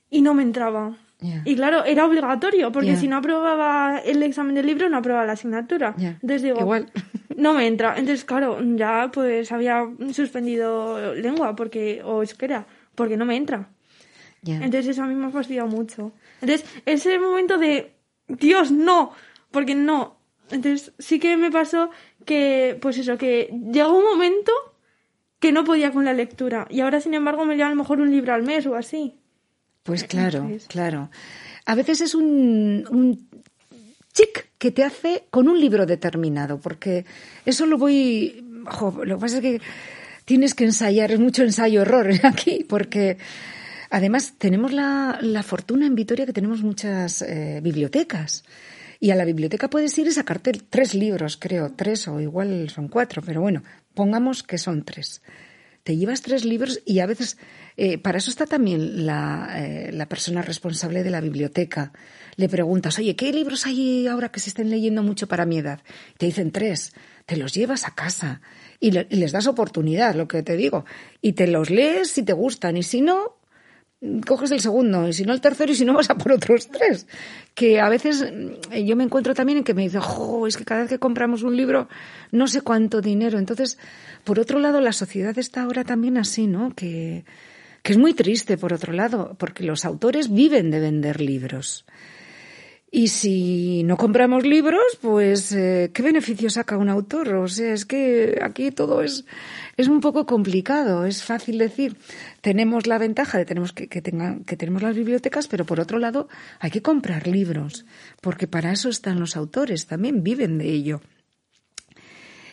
[0.10, 0.96] y no me entraba.
[1.44, 5.34] Y claro, era obligatorio, porque si no aprobaba el examen del libro, no aprobaba la
[5.34, 5.94] asignatura.
[5.98, 6.90] Entonces digo, Igual.
[7.36, 7.96] no me entra.
[7.98, 13.68] Entonces, claro, ya pues había suspendido lengua porque o euskera, porque no me entra.
[14.46, 16.14] Entonces eso a mí me ha fastidiado mucho.
[16.42, 17.94] Entonces, ese momento de,
[18.28, 19.12] Dios, no,
[19.52, 20.18] porque no.
[20.52, 21.90] Entonces sí que me pasó
[22.26, 24.52] que, pues eso, que llegó un momento
[25.40, 26.68] que no podía con la lectura.
[26.70, 29.16] Y ahora, sin embargo, me llega a lo mejor un libro al mes o así.
[29.84, 31.10] Pues claro, claro.
[31.66, 33.28] A veces es un, un
[34.14, 37.06] chic que te hace con un libro determinado, porque
[37.46, 38.44] eso lo voy.
[39.04, 39.62] lo que pasa es que
[40.26, 43.18] tienes que ensayar, es mucho ensayo-error aquí, porque
[43.90, 48.44] además tenemos la, la, fortuna en Vitoria que tenemos muchas eh, bibliotecas.
[49.02, 52.90] Y a la biblioteca puedes ir y sacarte tres libros, creo, tres o igual son
[52.90, 53.64] cuatro, pero bueno,
[53.94, 55.22] pongamos que son tres.
[55.84, 57.38] Te llevas tres libros y a veces
[57.78, 61.94] eh, para eso está también la, eh, la, persona responsable de la biblioteca.
[62.36, 65.80] Le preguntas, oye, ¿qué libros hay ahora que se estén leyendo mucho para mi edad?
[66.18, 66.94] Te dicen tres.
[67.26, 68.42] Te los llevas a casa
[68.82, 70.84] y, y les das oportunidad, lo que te digo.
[71.22, 73.39] Y te los lees si te gustan y si no,
[74.26, 76.68] coges el segundo, y si no el tercero, y si no vas a por otros
[76.68, 77.08] tres.
[77.54, 80.66] Que a veces mm, yo me encuentro también en que me dicen, jo, es que
[80.66, 81.90] cada vez que compramos un libro,
[82.32, 83.38] no sé cuánto dinero.
[83.40, 83.78] Entonces,
[84.24, 86.74] por otro lado, la sociedad está ahora también así, ¿no?
[86.76, 87.26] Que,
[87.84, 91.86] que es muy triste, por otro lado, porque los autores viven de vender libros.
[92.92, 97.36] Y si no compramos libros, pues eh, ¿qué beneficio saca un autor?
[97.36, 99.26] O sea, es que aquí todo es,
[99.80, 101.06] es un poco complicado.
[101.06, 101.96] Es fácil decir,
[102.42, 106.00] tenemos la ventaja de tenemos que, que, tengan, que tenemos las bibliotecas, pero por otro
[106.00, 106.28] lado
[106.60, 107.86] hay que comprar libros,
[108.20, 111.02] porque para eso están los autores, también viven de ello.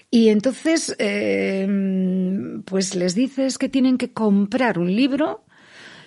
[0.09, 1.67] Y entonces, eh,
[2.65, 5.45] pues les dices que tienen que comprar un libro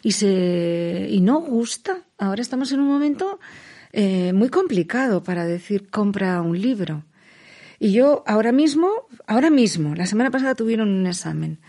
[0.01, 2.05] y se y no gusta.
[2.17, 3.41] Ahora estamos en un momento
[3.91, 7.03] eh, muy complicado para decir compra un libro.
[7.79, 11.59] Y yo ahora mismo, ahora mismo, la semana pasada tuvieron un examen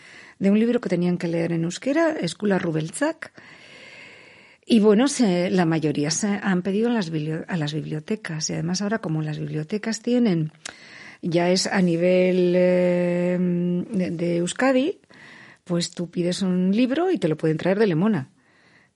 [0.40, 3.32] de un libro que tenían que leer en euskera, Escula Rubelzak.
[4.66, 7.12] Y bueno, se, la mayoría se han pedido a las,
[7.46, 8.50] a las bibliotecas.
[8.50, 10.52] Y además ahora como las bibliotecas tienen,
[11.22, 13.38] ya es a nivel eh,
[13.90, 15.00] de, de Euskadi,
[15.64, 18.30] pues tú pides un libro y te lo pueden traer de Lemona.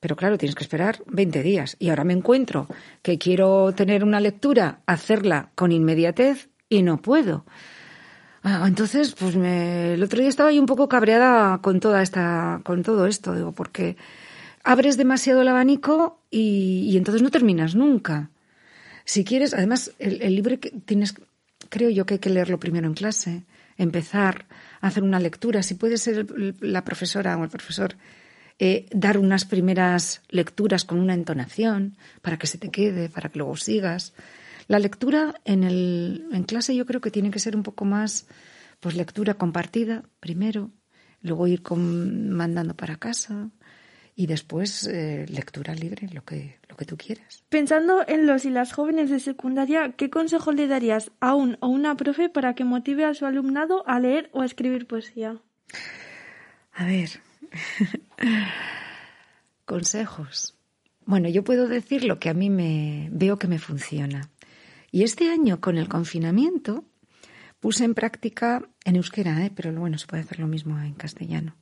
[0.00, 1.76] Pero claro, tienes que esperar 20 días.
[1.78, 2.68] Y ahora me encuentro
[3.02, 7.44] que quiero tener una lectura, hacerla con inmediatez y no puedo.
[8.42, 12.60] Ah, entonces, pues me, el otro día estaba yo un poco cabreada con toda esta,
[12.62, 13.96] con todo esto, digo, porque
[14.62, 18.30] abres demasiado el abanico y, y entonces no terminas nunca.
[19.04, 21.14] Si quieres, además, el, el libro que tienes,
[21.70, 23.44] creo yo que hay que leerlo primero en clase,
[23.78, 24.46] empezar
[24.80, 25.62] a hacer una lectura.
[25.62, 26.26] Si puede ser
[26.60, 27.96] la profesora o el profesor
[28.58, 33.38] eh, dar unas primeras lecturas con una entonación para que se te quede, para que
[33.38, 34.14] luego sigas.
[34.66, 38.26] La lectura en, el, en clase yo creo que tiene que ser un poco más,
[38.80, 40.70] pues lectura compartida primero,
[41.20, 43.50] luego ir con, mandando para casa
[44.16, 47.42] y después eh, lectura libre, lo que, lo que tú quieras.
[47.48, 51.68] Pensando en los y las jóvenes de secundaria, ¿qué consejo le darías a un o
[51.68, 55.40] una profe para que motive a su alumnado a leer o a escribir poesía?
[56.72, 57.10] A ver,
[59.64, 60.54] consejos.
[61.06, 64.30] Bueno, yo puedo decir lo que a mí me veo que me funciona.
[64.94, 66.84] Y este año, con el confinamiento,
[67.58, 69.50] puse en práctica en euskera, ¿eh?
[69.52, 71.56] pero bueno, se puede hacer lo mismo en castellano.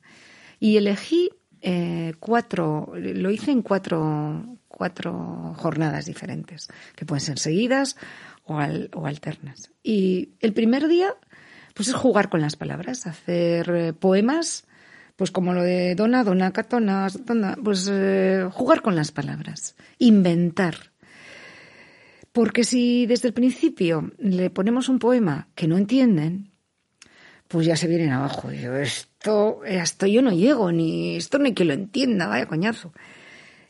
[0.59, 7.97] Y elegí eh, cuatro, lo hice en cuatro, cuatro jornadas diferentes, que pueden ser seguidas
[8.43, 9.71] o, al, o alternas.
[9.81, 11.15] Y el primer día,
[11.73, 14.67] pues es jugar con las palabras, hacer eh, poemas
[15.15, 20.92] pues como lo de dona, dona, catona, dona, pues eh, jugar con las palabras, inventar.
[22.33, 26.51] Porque si desde el principio le ponemos un poema que no entienden,
[27.47, 28.51] pues ya se vienen abajo.
[28.51, 32.91] Yo, esto, esto yo no llego, ni esto ni que lo entienda, vaya coñazo.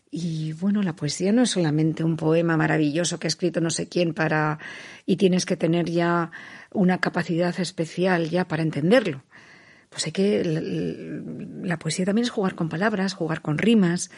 [0.09, 3.89] Y bueno, la poesía no es solamente un poema maravilloso que ha escrito no sé
[3.89, 4.59] quién para
[5.05, 6.32] y tienes que tener ya
[6.72, 9.24] una capacidad especial ya para entenderlo
[9.93, 10.43] pues hay que
[11.64, 14.09] la, poesía también es jugar con palabras, jugar con rimas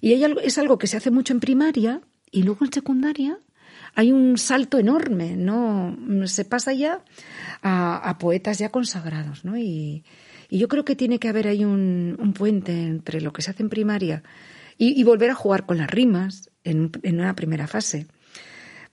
[0.00, 3.38] y es algo que se hace mucho en primaria y luego en secundaria
[3.94, 5.96] hay un salto enorme, ¿no?
[6.26, 7.04] Se pasa ya
[7.62, 9.56] a, poetas ya consagrados, ¿no?
[9.56, 10.04] Y,
[10.48, 13.62] Y yo creo que tiene que haber ahí un, puente entre lo que se hace
[13.62, 14.22] en primaria
[14.78, 18.06] y, volver a jugar con las rimas en, en una primera fase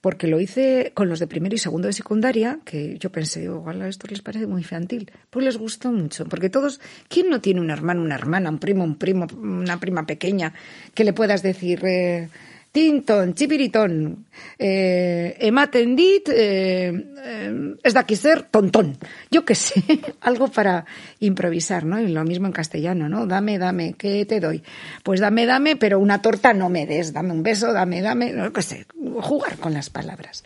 [0.01, 3.81] porque lo hice con los de primero y segundo de secundaria, que yo pensé, igual
[3.81, 5.11] a esto les parece muy infantil.
[5.29, 6.79] Pues les gustó mucho, porque todos,
[7.09, 10.53] ¿quién no tiene un hermano, una hermana, un primo, un primo, una prima pequeña
[10.93, 12.29] que le puedas decir, eh,
[12.77, 14.27] Tinton, chipiritón,
[14.59, 16.93] eh, ematendit, eh,
[17.25, 18.95] eh, ser tontón.
[19.31, 19.81] Yo qué sé,
[20.21, 20.85] algo para
[21.19, 21.99] improvisar, ¿no?
[21.99, 23.25] Y lo mismo en castellano, ¿no?
[23.25, 24.61] Dame, dame, ¿qué te doy?
[25.01, 28.53] Pues dame, dame, pero una torta no me des, dame un beso, dame, dame, no
[28.53, 28.85] qué sé,
[29.21, 30.43] jugar con las palabras.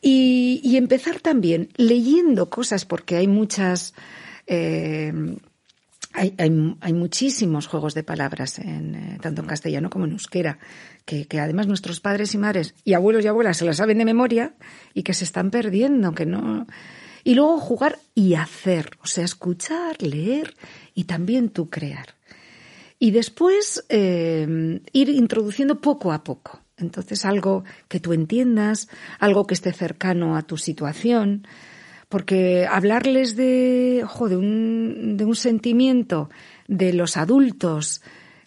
[0.00, 3.92] Y, y empezar también leyendo cosas, porque hay muchas...
[4.46, 5.12] Eh,
[6.14, 10.58] hay, hay, hay, muchísimos juegos de palabras, en, eh, tanto en castellano como en euskera,
[11.04, 14.54] que, además nuestros padres y madres y abuelos y abuelas se las saben de memoria
[14.94, 16.66] y que se están perdiendo, que no.
[17.22, 20.54] Y luego jugar y hacer, o sea, escuchar, leer
[20.94, 22.14] y también tú crear.
[22.98, 26.60] Y después eh, ir introduciendo poco a poco.
[26.76, 28.88] Entonces algo que tú entiendas,
[29.18, 31.46] algo que esté cercano a tu situación,
[32.08, 36.30] porque hablarles de, de, un, de un sentimiento
[36.68, 38.02] de los adultos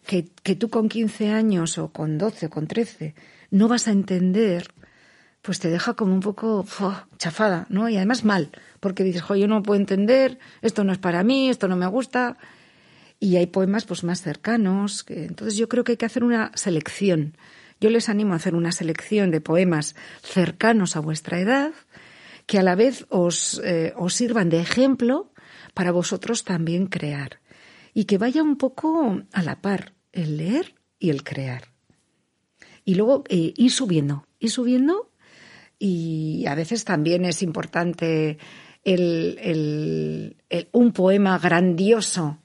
[0.08, 3.14] que, tú con 15 años o con 12 o con 13
[3.52, 4.74] no vas a entender,
[5.42, 6.66] pues te deja como un poco
[7.18, 7.88] chafada, ¿no?
[7.90, 8.50] Y además mal,
[8.80, 12.38] porque dices, yo no puedo entender, esto no es para mí, esto no me gusta.
[13.20, 15.06] Y hay poemas pues más cercanos.
[15.10, 17.36] Entonces yo creo que hay que hacer una selección.
[17.80, 21.74] Yo les animo a hacer una selección de poemas cercanos a vuestra edad
[22.46, 25.32] que a la vez os, eh, os sirvan de ejemplo
[25.74, 27.40] para vosotros también crear
[27.94, 31.70] y que vaya un poco a la par el leer y el crear.
[32.84, 35.12] Y luego eh, ir subiendo, ir subiendo
[35.80, 38.38] y a veces también es importante
[38.84, 40.36] el,
[40.72, 42.40] un poema grandioso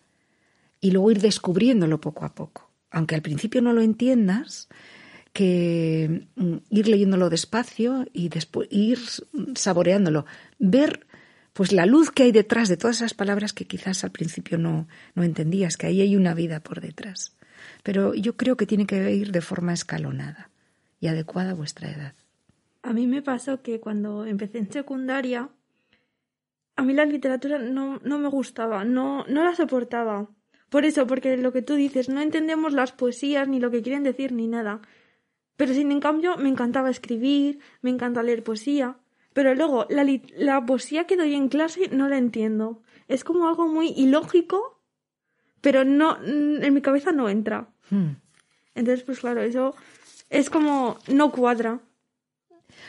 [0.81, 2.71] y luego ir descubriéndolo poco a poco.
[2.91, 4.69] Aunque al principio no lo entiendas,
[5.33, 8.99] que mm, ir leyéndolo despacio y después ir
[9.55, 10.27] saboreándolo,
[10.59, 11.07] ver
[11.53, 14.89] pues la luz que hay detrás de todas esas palabras que quizás al principio no,
[15.15, 17.35] no entendías, que ahí hay una vida por detrás.
[17.83, 20.51] Pero yo creo que tiene que ir de forma escalonada
[21.01, 22.15] y adecuada a vuestra edad.
[22.83, 25.51] A mí me pasó que cuando empecé en secundaria,
[26.77, 30.29] a mí la literatura no, no me gustaba, no, no la soportaba.
[30.69, 34.05] Por eso, porque lo que tú dices, no entendemos las poesías, ni lo que quieren
[34.05, 34.81] decir, ni nada.
[35.57, 38.97] Pero sin en cambio me encantaba escribir, me encanta leer poesía.
[39.33, 40.07] Pero luego la,
[40.37, 42.83] la poesía que doy en clase no la entiendo.
[43.07, 44.82] Es como algo muy ilógico,
[45.63, 47.69] pero no en mi cabeza no entra.
[47.89, 48.17] Hmm.
[48.75, 49.75] Entonces, pues claro, eso
[50.29, 51.81] es como no cuadra.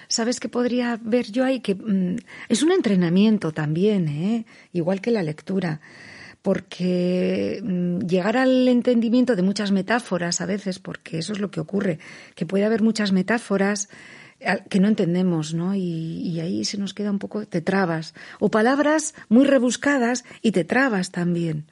[0.09, 1.61] ¿Sabes qué podría ver yo ahí?
[1.61, 2.17] Que mm,
[2.49, 4.45] es un entrenamiento también, ¿eh?
[4.74, 5.80] igual que la lectura
[6.41, 11.61] porque mm, llegar al entendimiento de muchas metáforas a veces, porque eso es lo que
[11.61, 11.99] ocurre,
[12.36, 13.88] que puede haber muchas metáforas
[14.69, 15.76] que no entendemos, ¿no?
[15.76, 18.13] Y, ahí se nos queda un poco, te trabas.
[18.39, 21.65] O palabras muy rebuscadas y te trabas también.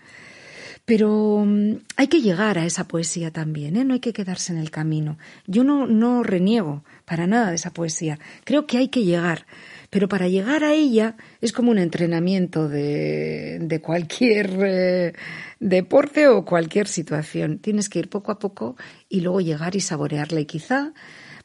[0.85, 3.85] Pero mm, hay que llegar a esa poesía también, ¿eh?
[3.85, 5.17] No hay que quedarse en el camino.
[5.47, 8.19] Yo no, no reniego para nada de esa poesía.
[8.43, 9.45] Creo que hay que llegar.
[9.89, 15.13] Pero para llegar a ella es como un entrenamiento de, de cualquier eh,
[15.59, 17.59] deporte o cualquier situación.
[17.59, 18.75] Tienes que ir poco a poco
[19.09, 20.39] y luego llegar y saborearla.
[20.39, 20.93] Y quizá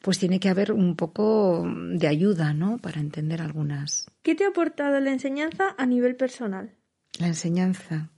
[0.01, 2.77] pues tiene que haber un poco de ayuda, ¿no?
[2.77, 4.05] Para entender algunas.
[4.23, 6.75] ¿Qué te ha aportado la enseñanza a nivel personal?
[7.19, 8.09] La enseñanza.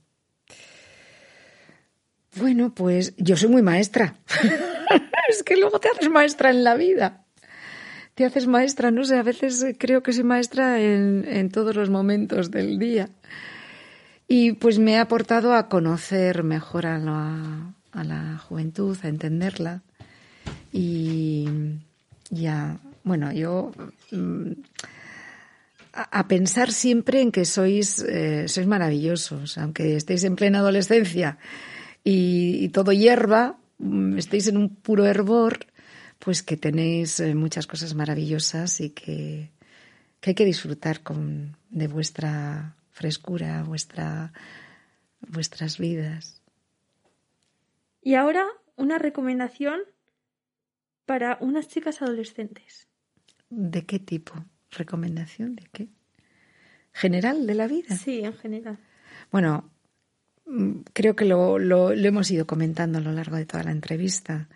[2.36, 4.14] Bueno, pues yo soy muy maestra.
[5.28, 7.24] es que luego te haces maestra en la vida
[8.20, 11.88] te haces maestra, no sé, a veces creo que soy maestra en, en todos los
[11.88, 13.08] momentos del día.
[14.28, 19.82] Y pues me ha aportado a conocer mejor a la, a la juventud, a entenderla.
[20.70, 21.48] Y
[22.28, 23.72] ya, bueno, yo
[24.10, 24.52] mm,
[25.94, 31.38] a, pensar siempre en que sois, eh, sois maravillosos, aunque estéis en plena adolescencia
[32.04, 35.66] y, y todo hierba, mm, estéis en un puro hervor,
[36.20, 39.50] pues que tenéis eh, muchas cosas maravillosas y que,
[40.22, 44.32] hay que disfrutar con, de vuestra frescura, vuestra,
[45.20, 46.42] vuestras vidas.
[48.02, 48.46] Y ahora
[48.76, 49.80] una recomendación
[51.06, 52.86] para unas chicas adolescentes.
[53.48, 54.34] ¿De qué tipo?
[54.70, 55.88] ¿Recomendación de qué?
[56.92, 57.96] ¿General de la vida?
[57.96, 58.78] Sí, en general.
[59.32, 59.70] Bueno,
[60.92, 64.48] creo que lo, lo hemos ido comentando a lo largo de toda la entrevista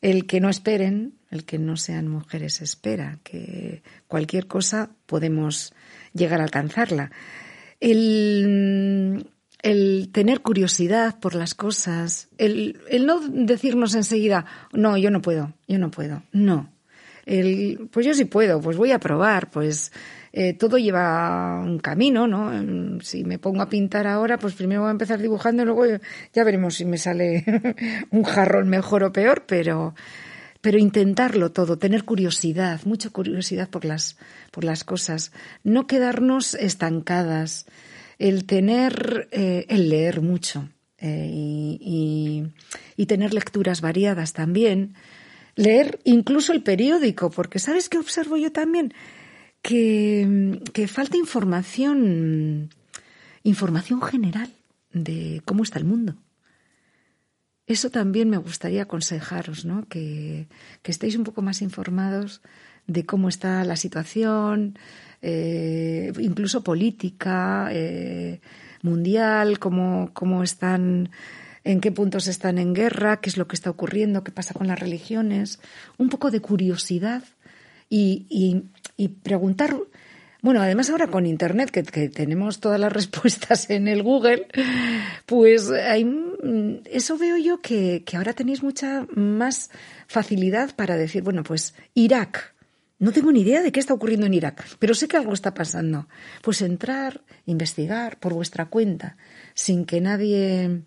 [0.00, 5.74] el que no esperen, el que no sean mujeres espera, que cualquier cosa podemos
[6.12, 7.10] llegar a alcanzarla.
[7.80, 9.30] El,
[9.62, 15.54] el tener curiosidad por las cosas, el, el, no decirnos enseguida, no, yo no puedo,
[15.66, 16.72] yo no puedo, no.
[17.28, 19.92] El, pues yo sí puedo, pues voy a probar, pues
[20.32, 23.00] eh, todo lleva un camino, ¿no?
[23.02, 25.84] Si me pongo a pintar ahora, pues primero voy a empezar dibujando y luego
[26.32, 27.44] ya veremos si me sale
[28.10, 29.94] un jarrón mejor o peor, pero,
[30.62, 34.16] pero intentarlo todo, tener curiosidad, mucha curiosidad por las,
[34.50, 35.32] por las cosas,
[35.64, 37.66] no quedarnos estancadas,
[38.18, 40.68] el tener, eh, el leer mucho
[40.98, 42.44] eh, y,
[42.96, 44.94] y, tener lecturas variadas también,
[45.58, 48.94] leer incluso el periódico, porque ¿sabes qué observo yo también?
[49.60, 52.70] Que, que falta información,
[53.42, 54.50] información general
[54.92, 56.14] de cómo está el mundo.
[57.66, 59.86] Eso también me gustaría aconsejaros, ¿no?
[59.88, 60.48] Que,
[60.82, 62.40] que estéis un poco más informados
[62.86, 64.78] de cómo está la situación,
[65.20, 68.40] eh, incluso política, eh,
[68.82, 71.10] mundial, cómo, cómo están,
[71.68, 74.66] en qué puntos están en guerra, qué es lo que está ocurriendo, qué pasa con
[74.66, 75.60] las religiones,
[75.98, 77.22] un poco de curiosidad
[77.90, 78.64] y,
[79.22, 79.76] preguntar.
[80.40, 84.46] Bueno, además ahora con Internet, que, tenemos todas las respuestas en el Google,
[85.26, 86.06] pues hay,
[86.86, 89.70] eso veo yo que, que ahora tenéis mucha más
[90.06, 92.54] facilidad para decir, bueno, pues Irak,
[92.98, 95.52] no tengo ni idea de qué está ocurriendo en Irak, pero sé que algo está
[95.52, 96.08] pasando.
[96.42, 99.18] Pues entrar, investigar por vuestra cuenta,
[99.54, 100.82] sin que nadie,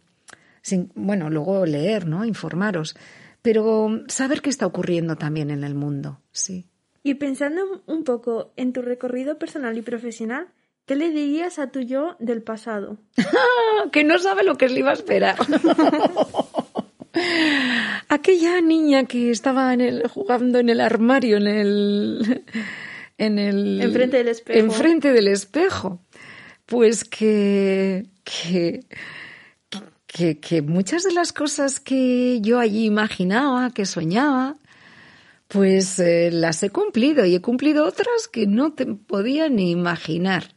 [0.62, 2.26] sin, bueno, luego leer, ¿no?
[2.26, 2.96] Informaros,
[3.42, 6.68] pero saber qué está ocurriendo también en el mundo, sí.
[7.04, 10.50] Y pensando un poco en tu recorrido personal y profesional,
[10.86, 12.98] ¿qué le dirías a tu yo del pasado?
[13.92, 15.38] que no sabe lo que le iba a esperar.
[18.08, 22.46] Aquella niña que estaba en el, jugando en el armario, en el,
[23.18, 24.60] en el, enfrente del espejo.
[24.60, 26.00] Enfrente del espejo.
[26.66, 28.86] Pues que, que,
[30.12, 34.58] que, muchas de las cosas que yo allí imaginaba, que soñaba,
[35.48, 40.54] pues eh, las he cumplido y he cumplido otras que no te podía ni imaginar.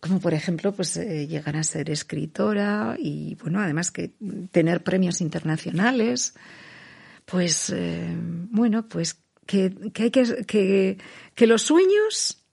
[0.00, 4.12] Como por ejemplo pues eh, llegar a ser escritora y bueno además que
[4.50, 6.34] tener premios internacionales
[7.24, 8.14] pues eh,
[8.50, 10.98] bueno pues que, hay que, que,
[11.34, 12.44] que los sueños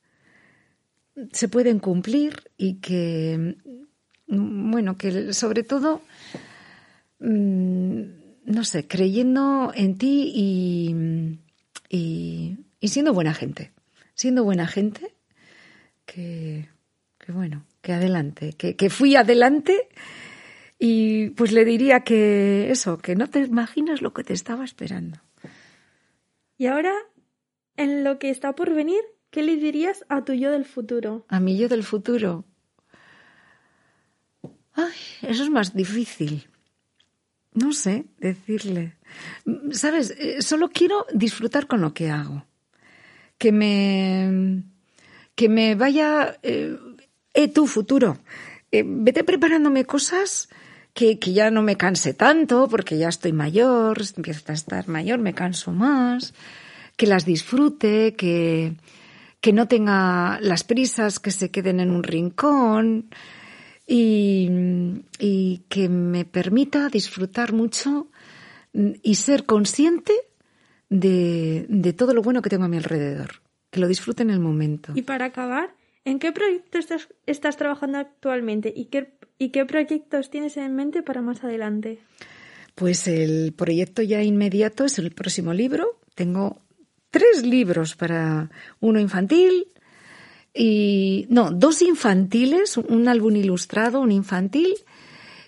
[1.33, 3.57] se pueden cumplir y que
[4.27, 6.01] bueno que sobre todo
[7.21, 8.01] mm,
[8.45, 10.95] no sé creyendo en ti y,
[11.89, 13.71] y, y siendo buena gente
[14.13, 15.15] siendo buena gente
[16.05, 16.67] que
[17.23, 19.89] que bueno, que adelante, que, que fui adelante
[20.79, 25.19] y pues le diría que eso, que no te imaginas lo que te estaba esperando.
[26.57, 26.93] Y ahora,
[27.77, 31.25] en lo que está por venir, ¿qué le dirías a tu yo del futuro?
[31.27, 32.45] A mi yo del futuro.
[34.73, 36.47] Ay, eso es más difícil.
[37.53, 38.93] No sé decirle.
[39.71, 42.45] Sabes, eh, solo quiero disfrutar con lo que hago.
[43.37, 44.63] Que me
[45.35, 46.77] que me vaya eh,
[47.33, 48.17] eh, tu futuro,
[48.71, 50.49] eh, vete preparándome cosas
[50.93, 55.19] que, que, ya no me canse tanto, porque ya estoy mayor, empiezo a estar mayor,
[55.19, 56.33] me canso más,
[56.97, 58.73] que las disfrute, que,
[59.39, 63.09] que no tenga las prisas que se queden en un rincón
[63.91, 64.49] y,
[65.19, 68.07] y que me permita disfrutar mucho
[68.73, 70.13] y ser consciente
[70.89, 74.39] de, de todo lo bueno que tengo a mi alrededor, que lo disfrute en el
[74.39, 74.93] momento.
[74.95, 80.31] Y para acabar, ¿En qué proyecto estás, estás trabajando actualmente y qué, y qué proyectos
[80.31, 81.99] tienes en mente para más adelante?
[82.73, 85.99] Pues el proyecto ya inmediato es el próximo libro.
[86.15, 86.61] Tengo
[87.11, 89.67] tres libros para uno infantil
[90.53, 94.75] y no, dos infantiles, un álbum ilustrado, un infantil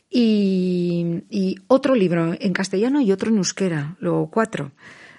[0.10, 4.72] y, y otro libro en castellano y otro en euskera, luego cuatro.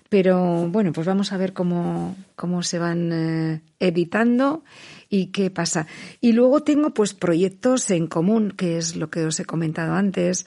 [0.08, 4.62] Pero bueno, pues vamos a ver cómo, cómo se van eh, editando
[5.08, 5.88] y qué pasa.
[6.20, 10.46] Y luego tengo pues proyectos en común, que es lo que os he comentado antes,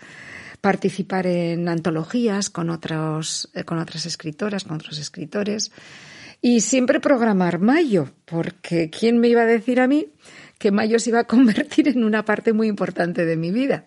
[0.61, 5.71] participar en antologías con otros, eh, con otras escritoras, con otros escritores.
[6.41, 10.07] Y siempre programar mayo, porque ¿quién me iba a decir a mí
[10.59, 13.85] que mayo se iba a convertir en una parte muy importante de mi vida?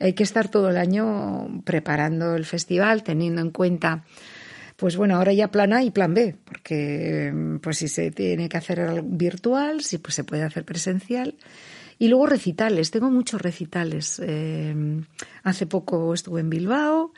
[0.00, 4.04] Hay que estar todo el año preparando el festival, teniendo en cuenta
[4.76, 7.32] pues bueno, ahora ya plan A y plan B, porque
[7.62, 11.36] pues si se tiene que hacer virtual, si pues se puede hacer presencial.
[11.98, 14.20] Y luego recitales, tengo muchos recitales.
[14.22, 14.74] Eh,
[15.44, 17.12] hace poco estuve en Bilbao,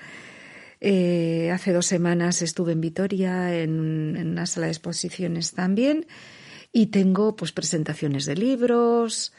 [0.81, 6.07] eh, hace dos semanas estuve en Vitoria en, en, una sala de exposiciones también
[6.73, 9.33] y tengo pues presentaciones de libros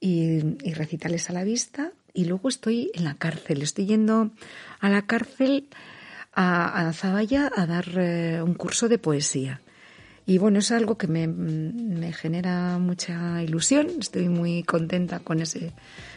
[0.00, 0.40] y,
[0.74, 1.92] recitales a la vista.
[2.12, 3.62] Y luego estoy en la cárcel.
[3.62, 4.30] Estoy yendo
[4.80, 5.68] a la cárcel
[6.32, 9.60] a, a Zaballa a dar eh, un curso de poesía.
[10.26, 13.88] Y bueno, es algo que me, me, genera mucha ilusión.
[14.00, 15.72] Estoy muy contenta con ese,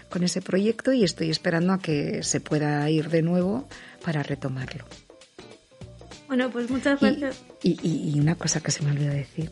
[0.09, 3.67] con ese proyecto y estoy esperando a que se pueda ir de nuevo
[4.03, 4.85] para retomarlo.
[6.27, 7.43] Bueno, pues muchas gracias.
[7.63, 9.49] Y, y, una cosa que se me olvidó decir.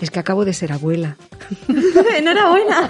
[0.00, 1.16] Es que acabo de ser abuela.
[2.16, 2.88] Enhorabuena.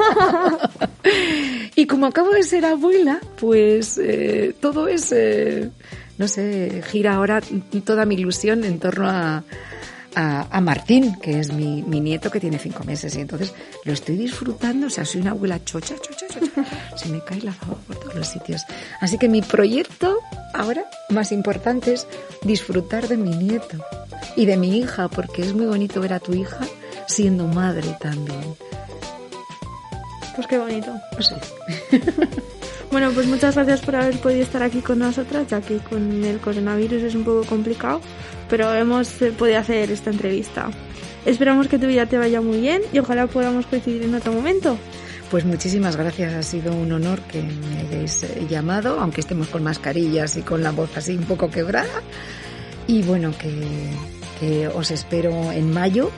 [1.77, 5.71] y como acabo de ser abuela, pues eh, todo es, eh,
[6.19, 7.43] no sé, gira ahora
[7.85, 9.45] toda mi ilusión en torno a,
[10.15, 13.17] a, Martín, que es mi, mi, nieto que tiene cinco meses.
[13.17, 13.55] Y entonces
[13.85, 14.87] lo estoy disfrutando.
[14.87, 16.97] O sea, soy una abuela chocha, chocha, chocha.
[16.97, 18.65] Se me cae la fama por todos los sitios.
[19.01, 20.19] Así que mi proyecto
[20.55, 22.07] ahora más importante es
[22.43, 23.79] disfrutar de mi nieto
[24.37, 26.61] y de mi hija, porque es muy bonito ver a tu hija
[27.07, 28.57] siendo madre también.
[30.35, 30.93] Pues qué bonito.
[31.19, 31.35] Sí.
[32.91, 36.41] Bueno, pues muchas gracias por haber podido estar aquí con nosotras, ya que con el
[36.41, 38.01] coronavirus es un poco complicado,
[38.51, 40.71] pero hemos eh, podido hacer esta entrevista.
[41.25, 44.77] Esperamos que tu vida te vaya muy bien y ojalá podamos coincidir en otro momento.
[45.31, 49.63] Pues muchísimas gracias, ha sido un honor que me hayáis eh, llamado, aunque estemos con
[49.63, 52.03] mascarillas y con la voz así un poco quebrada.
[52.89, 53.53] Y bueno, que,
[54.41, 56.11] que os espero en mayo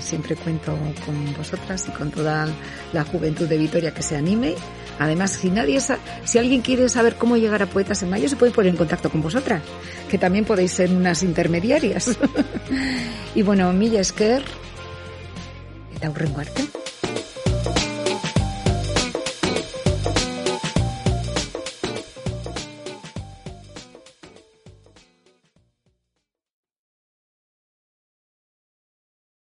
[0.00, 2.48] siempre cuento con vosotras y con toda
[2.92, 4.54] la juventud de Vitoria que se anime.
[4.98, 5.80] Además, si nadie
[6.24, 9.10] si alguien quiere saber cómo llegar a Poetas en Mayo, se puede poner en contacto
[9.10, 9.62] con vosotras,
[10.08, 12.16] que también podéis ser unas intermediarias.
[13.34, 14.44] y bueno, Milla Esquer,
[15.96, 16.42] eta hurrengo.